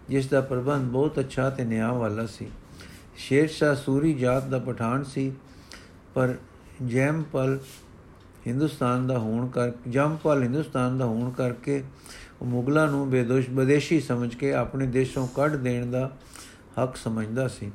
ਜਿਸ 0.10 0.28
ਦਾ 0.28 0.42
ਪ੍ਰਬੰਧ 0.42 0.92
ਬਹੁਤ 0.92 1.20
ਅੱਛਾ 1.20 1.50
ਤੇ 1.50 1.64
ਨਿਆਂ 1.64 1.94
ਵਾਲਾ 1.94 2.26
ਸੀ। 2.26 2.48
ਸ਼ੇਰ 3.18 3.48
ਸ਼ਾਹ 3.48 3.76
ਸੂਰੀ 3.76 4.14
ਜਾਤ 4.14 4.48
ਦਾ 4.48 4.60
ਪਠਾਨ 4.60 5.04
ਸੀ, 5.04 5.32
ਪਰ 6.14 6.36
ਜੈਮਪਲ 6.86 7.60
ਹਿੰਦੁਸਤਾਨ 8.48 9.08
ਦਾ 9.08 9.18
ਹੋਣ 9.20 9.48
ਕਰ 9.48 9.72
ਜੰਪਲ 9.88 10.44
ਹਿੰਦੁਸਤਾਨ 10.44 10.98
ਦਾ 10.98 11.06
ਹੋਣ 11.06 11.30
ਕਰਕੇ 11.30 11.84
ਉਹ 12.42 12.46
ਮੁਗਲਾਂ 12.46 12.88
ਨੂੰ 12.88 13.10
ਬੇਦੋਸ਼ 13.10 13.50
ਬਦੇਸ਼ੀ 13.50 14.00
ਸਮਝ 14.00 14.36
ਕੇ 14.36 14.54
ਆਪਣੇ 14.54 14.88
ਦੇਸ਼ੋਂ 14.88 15.28
ਕੱਢ 15.28 15.56
ਦੇਣ 15.56 15.92
ਦਾ 15.92 16.12
ਹੱਕ 16.84 16.96
ਸਮਝਦਾ 16.96 17.48
ਸੀ। 17.48 17.72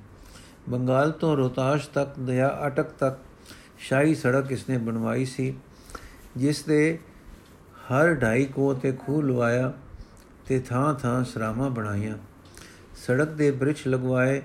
ਬੰਗਾਲ 0.69 1.11
ਤੋਂ 1.11 1.37
ਰੋਤਾਸ਼ 1.37 1.89
ਤੱਕ 1.89 2.19
ਦਇਆ 2.21 2.59
ਅਟਕ 2.67 2.87
ਤੱਕ 2.99 3.19
ਸ਼ਾਹੀ 3.79 4.15
ਸੜਕ 4.15 4.53
ਇਸਨੇ 4.53 4.79
ਬਣਵਾਈ 4.79 5.25
ਸੀ, 5.25 5.55
ਜਿਸ 6.37 6.63
ਦੇ 6.63 6.99
ਹਰ 7.93 8.15
ਢਾਈ 8.15 8.45
ਕੋ 8.45 8.75
ਤੇ 8.75 8.93
ਖੂਹ 8.93 9.23
ਲਵਾਇਆ 9.23 9.73
ਤੇ 10.47 10.61
ਥਾਂ 10.61 10.95
ਥਾਂ 10.95 11.25
ਸਰਾਵਾਂ 11.25 11.71
ਬਣਾਈਆਂ। 11.71 12.17
ਸੜਕ 13.07 13.29
ਦੇ 13.29 13.51
ਬ੍ਰਿਜ 13.51 13.77
ਲਗਵਾਏ 13.89 14.43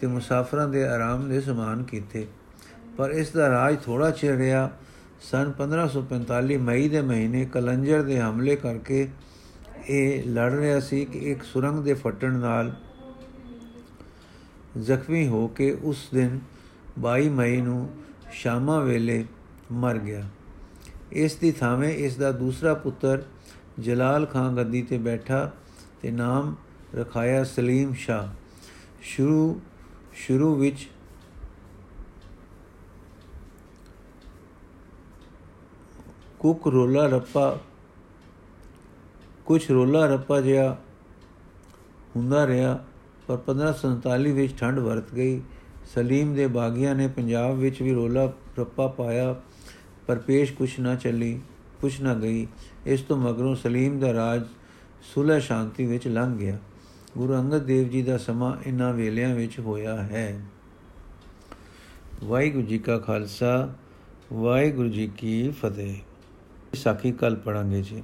ਤੇ 0.00 0.06
ਮੁਸਾਫਰਾਂ 0.06 0.68
ਦੇ 0.68 0.84
ਆਰਾਮ 0.88 1.28
ਦੇ 1.28 1.40
ਸਮਾਨ 1.40 1.82
ਕੀਤੇ। 1.82 2.26
ਪਰ 2.96 3.10
ਇਸ 3.10 3.30
ਦਾ 3.30 3.48
ਰਾਜ 3.48 3.76
ਥੋੜਾ 3.84 4.10
ਚਿਰ 4.10 4.36
ਰਿਹਾ 4.36 4.70
ਸਨ 5.22 5.52
1545 5.58 6.56
ਮਈ 6.58 6.88
ਦੇ 6.88 7.00
ਮਹੀਨੇ 7.00 7.44
ਕਲੰਜਰ 7.44 8.02
ਦੇ 8.02 8.20
ਹਮਲੇ 8.20 8.56
ਕਰਕੇ 8.56 9.08
ਇਹ 9.88 10.24
ਲੜ 10.24 10.52
ਰਿਹਾ 10.52 10.80
ਸੀ 10.80 11.04
ਕਿ 11.04 11.18
ਇੱਕ 11.18 11.42
ਸੁਰੰਗ 11.42 11.84
ਦੇ 11.84 11.94
ਫਟਣ 11.94 12.32
ਨਾਲ 12.32 12.74
ਜ਼ਖਮੀ 14.78 15.26
ਹੋ 15.26 15.46
ਕੇ 15.48 15.72
ਉਸ 15.82 16.08
ਦਿਨ 16.14 16.40
22 17.06 17.28
ਮਈ 17.28 17.56
ਨੂੰ 17.56 17.90
ਸ਼ਾਮਾ 18.32 18.78
ਵੇਲੇ 18.78 19.24
ਮਰ 19.72 19.98
ਗਿਆ। 19.98 20.28
ਇਸ 21.12 21.36
ਦੀ 21.36 21.52
ਥਾਵੇਂ 21.52 21.94
ਇਸ 21.94 22.16
ਦਾ 22.16 22.32
ਦੂਸਰਾ 22.32 22.74
ਪੁੱਤਰ 22.74 23.22
ਜਲਾਲ 23.78 24.26
ਖਾਨ 24.26 24.56
ਗੱਦੀ 24.56 24.82
ਤੇ 24.82 24.98
ਬੈਠਾ 24.98 25.50
ਤੇ 26.02 26.10
ਨਾਮ 26.10 26.54
ਰਖਾਇਆ 26.94 27.44
ਸਲੀਮ 27.44 27.92
ਸ਼ਾ 27.94 28.34
ਸ਼ੁਰੂ 29.02 29.60
ਸ਼ੁਰੂ 30.12 30.54
ਵਿੱਚ 30.54 30.88
ਕੁਕ 36.42 36.68
ਰੋਲਾ 36.68 37.06
ਰੱਪਾ 37.06 37.58
ਕੁਝ 39.46 39.70
ਰੋਲਾ 39.70 40.06
ਰੱਪਾ 40.06 40.40
ਜਿਹਾ 40.40 40.76
ਹੁੰਦਾ 42.16 42.46
ਰਿਹਾ, 42.46 42.84
ਪਰ 43.26 43.36
1547 43.36 44.32
ਵਿੱਚ 44.32 44.60
ਠੰਡ 44.60 44.78
ਵਰਤ 44.78 45.14
ਗਈ। 45.14 45.42
ਸਲੀਮ 45.94 46.34
ਦੇ 46.34 46.46
ਬਾਗੀਆਂ 46.46 46.94
ਨੇ 46.94 47.08
ਪੰਜਾਬ 47.08 47.56
ਵਿੱਚ 47.56 47.82
ਵੀ 47.82 47.92
ਰੋਲਾ 47.92 48.32
ਰੱਪਾ 48.58 48.86
ਪਾਇਆ, 48.86 49.40
ਪਰ 50.06 50.18
ਪੇਸ਼ 50.18 50.52
ਕੁਛ 50.52 50.80
ਨਾ 50.80 50.94
ਚੱਲੀ, 50.94 51.40
ਕੁਛ 51.80 52.00
ਨਾ 52.00 52.14
ਗਈ। 52.14 52.46
ਇਸ 52.86 53.00
ਤੋਂ 53.00 53.16
ਮਗਰੋਂ 53.16 53.56
ਸਲੀਮ 53.56 53.98
ਦਾ 53.98 54.12
ਰਾਜ 54.12 54.42
ਸੁਲਹ 55.14 55.40
ਸ਼ਾਂਤੀ 55.40 55.86
ਵਿੱਚ 55.86 56.08
ਲੰਘ 56.08 56.36
ਗਿਆ। 56.36 56.58
ਗੁਰੂ 57.18 57.34
ਅੰਗਦ 57.34 57.62
ਦੇਵ 57.62 57.88
ਜੀ 57.88 58.02
ਦਾ 58.02 58.18
ਸਮਾਂ 58.18 58.56
ਇਨ੍ਹਾਂ 58.66 58.92
ਵੇਲਿਆਂ 58.92 59.34
ਵਿੱਚ 59.34 59.60
ਹੋਇਆ 59.60 60.02
ਹੈ। 60.02 60.46
ਵਾਹਿਗੁਰੂ 62.24 62.66
ਜੀ 62.66 62.78
ਕਾ 62.78 62.98
ਖਾਲਸਾ, 62.98 63.74
ਵਾਹਿਗੁਰੂ 64.32 64.88
ਜੀ 64.88 65.10
ਕੀ 65.16 65.50
ਫਤਿਹ। 65.50 65.96
ਸਾਖੀ 66.74 67.12
ਕੱਲ 67.12 67.36
ਪੜਾਂਗੇ 67.36 67.82
ਜੀ। 67.82 68.02